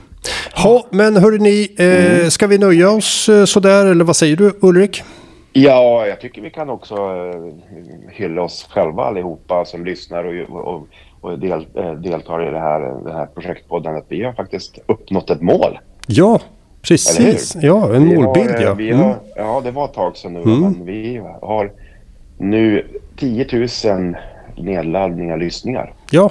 Ja, 0.57 0.87
men 0.91 1.17
hörni, 1.17 1.39
ni, 1.39 1.75
eh, 1.79 2.17
mm. 2.17 2.31
ska 2.31 2.47
vi 2.47 2.59
nöja 2.59 2.91
oss 2.91 3.29
eh, 3.29 3.45
sådär 3.45 3.87
eller 3.87 4.05
vad 4.05 4.17
säger 4.17 4.37
du 4.37 4.53
Ulrik? 4.61 5.03
Ja, 5.53 6.07
jag 6.07 6.21
tycker 6.21 6.43
vi 6.43 6.51
kan 6.51 6.71
också 6.71 6.95
eh, 6.95 8.13
hylla 8.13 8.43
oss 8.43 8.69
själva 8.71 9.05
allihopa 9.05 9.65
som 9.65 9.85
lyssnar 9.85 10.25
och, 10.25 10.75
och, 10.75 10.89
och 11.21 11.39
del, 11.39 11.67
eh, 11.75 11.93
deltar 11.93 12.49
i 12.49 12.51
det 12.51 12.59
här, 12.59 13.05
det 13.05 13.13
här 13.13 13.27
projektpodden. 13.27 13.97
Att 13.97 14.05
vi 14.09 14.23
har 14.23 14.33
faktiskt 14.33 14.79
uppnått 14.87 15.31
ett 15.31 15.43
mål. 15.43 15.79
Ja, 16.07 16.41
precis. 16.83 17.57
Ja, 17.63 17.95
en 17.95 18.09
vi 18.09 18.17
målbild 18.17 18.51
har, 18.51 18.61
ja. 18.61 18.75
Vi 18.75 18.93
har, 18.93 19.05
mm. 19.05 19.17
Ja, 19.37 19.61
det 19.65 19.71
var 19.71 19.85
ett 19.85 19.95
tag 19.95 20.17
sedan 20.17 20.33
nu. 20.33 20.43
Mm. 20.43 20.61
Men 20.61 20.85
vi 20.85 21.23
har 21.43 21.73
nu 22.39 22.87
10 23.17 23.47
000 23.53 24.17
nedladdningar, 24.57 25.37
lyssningar. 25.37 25.93
Ja. 26.11 26.31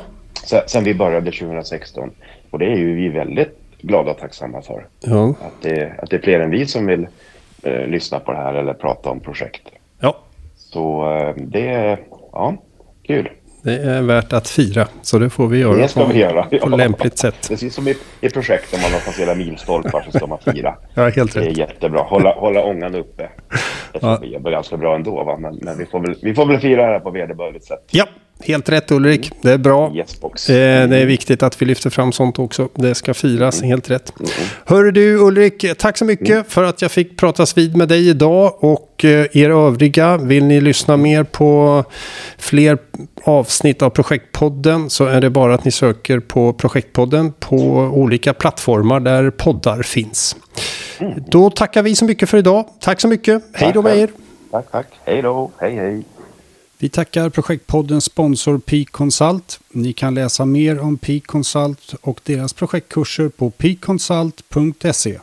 Sen 0.68 0.84
vi 0.84 0.94
började 0.94 1.32
2016. 1.32 2.12
Och 2.50 2.60
det 2.60 2.66
är 2.66 2.76
ju 2.76 2.96
vi 2.96 3.10
väldigt 3.10 3.60
glada 3.82 4.12
och 4.12 4.18
tacksamma 4.18 4.62
för. 4.62 4.88
Ja. 5.00 5.30
Att, 5.30 5.62
det, 5.62 5.94
att 5.98 6.10
det 6.10 6.16
är 6.16 6.22
fler 6.22 6.40
än 6.40 6.52
vi 6.52 6.66
som 6.66 6.86
vill 6.86 7.08
eh, 7.64 7.88
lyssna 7.88 8.20
på 8.20 8.32
det 8.32 8.38
här 8.38 8.54
eller 8.54 8.74
prata 8.74 9.10
om 9.10 9.20
projekt. 9.20 9.70
Ja. 10.00 10.18
Så 10.56 11.14
eh, 11.18 11.36
det 11.38 11.68
är, 11.68 12.00
ja, 12.32 12.58
kul. 13.04 13.30
Det 13.66 13.76
är 13.78 14.02
värt 14.02 14.34
att 14.34 14.48
fira, 14.48 14.88
så 15.02 15.20
det 15.20 15.30
får 15.30 15.48
vi 15.48 15.58
göra 15.58 15.76
det 15.76 15.88
ska 15.88 16.06
på, 16.06 16.14
vi 16.14 16.20
göra. 16.20 16.44
på 16.44 16.58
ja. 16.62 16.68
lämpligt 16.68 17.18
sätt. 17.18 17.48
Precis 17.50 17.76
som 17.76 17.88
i, 17.88 17.96
i 18.22 18.30
projekt 18.30 18.74
om 18.74 18.82
man 18.82 18.92
har 18.92 19.00
passerat 19.00 19.38
milstolpar 19.38 20.06
så 20.12 20.18
ska 20.18 20.28
man 20.28 20.38
fira. 20.40 20.76
ja, 20.94 21.10
helt 21.10 21.34
det 21.34 21.40
är 21.40 21.46
rätt. 21.46 21.58
jättebra. 21.58 22.02
Hålla, 22.02 22.34
hålla 22.34 22.64
ångan 22.64 22.96
uppe. 22.96 23.30
Det 23.94 24.00
tror 24.00 24.12
ja. 24.12 24.20
vi 24.22 24.34
jobbar 24.34 24.52
ganska 24.52 24.78
bra 24.78 24.96
ändå, 24.96 25.24
va? 25.24 25.38
men, 25.38 25.60
men 25.62 25.78
vi, 25.78 25.86
får 25.86 26.00
väl, 26.00 26.16
vi 26.22 26.36
får 26.36 26.46
väl 26.46 26.60
fira 26.60 26.86
det 26.86 26.92
här 26.92 27.00
på 27.00 27.12
vederbörligt 27.12 27.66
sätt. 27.66 27.84
Ja, 27.92 28.06
Helt 28.44 28.70
rätt 28.70 28.92
Ulrik, 28.92 29.32
det 29.42 29.52
är 29.52 29.58
bra. 29.58 29.94
Yes, 29.96 30.50
eh, 30.50 30.90
det 30.90 30.98
är 30.98 31.06
viktigt 31.06 31.44
att 31.44 31.62
vi 31.62 31.66
lyfter 31.66 31.90
fram 31.90 32.12
sånt 32.12 32.40
också. 32.40 32.70
Det 32.76 32.96
ska 32.96 33.14
firas, 33.14 33.58
mm. 33.58 33.70
helt 33.70 33.90
rätt. 33.90 34.14
Mm. 34.20 34.32
Hör 34.66 34.84
du 34.84 35.18
Ulrik, 35.18 35.66
tack 35.78 35.98
så 35.98 36.06
mycket 36.06 36.30
mm. 36.30 36.44
för 36.48 36.64
att 36.64 36.82
jag 36.82 36.92
fick 36.92 37.18
pratas 37.18 37.58
vid 37.58 37.78
med 37.78 37.88
dig 37.88 38.10
idag. 38.10 38.64
Och 38.64 39.06
eh, 39.06 39.38
er 39.38 39.50
övriga, 39.50 40.18
vill 40.18 40.46
ni 40.46 40.62
lyssna 40.62 40.98
mer 40.98 41.24
på 41.24 41.84
fler 42.38 42.78
avsnitt 43.24 43.82
av 43.82 43.90
Projektpodden 43.90 44.90
så 44.90 45.06
är 45.06 45.22
det 45.22 45.30
bara 45.30 45.54
att 45.54 45.66
ni 45.66 45.72
söker 45.72 46.20
på 46.20 46.54
Projektpodden 46.54 47.34
på 47.40 47.58
olika 47.94 48.34
plattformar 48.34 49.00
där 49.00 49.30
poddar 49.30 49.84
finns. 49.84 50.36
Mm. 51.00 51.24
Då 51.28 51.50
tackar 51.50 51.84
vi 51.84 51.96
så 51.96 52.06
mycket 52.06 52.30
för 52.30 52.38
idag. 52.38 52.66
Tack 52.80 53.02
så 53.02 53.08
mycket. 53.08 53.44
Hej 53.54 53.72
då 53.74 53.82
med 53.82 53.98
er. 53.98 54.10
Tack, 54.52 54.72
tack. 54.72 54.88
Hej 55.06 55.22
då. 55.22 55.52
Hej, 55.58 55.76
hej. 55.76 56.04
Vi 56.86 56.90
tackar 56.90 57.30
projektpoddens 57.30 58.06
sponsor 58.06 58.58
Peak 58.58 58.92
Consult. 58.92 59.60
Ni 59.72 59.94
kan 59.94 60.14
läsa 60.14 60.46
mer 60.46 60.80
om 60.80 60.98
Peak 60.98 61.26
Consult 61.26 61.94
och 62.02 62.20
deras 62.24 62.54
projektkurser 62.54 63.30
på 63.30 63.50
peakconsult.se. 63.50 65.20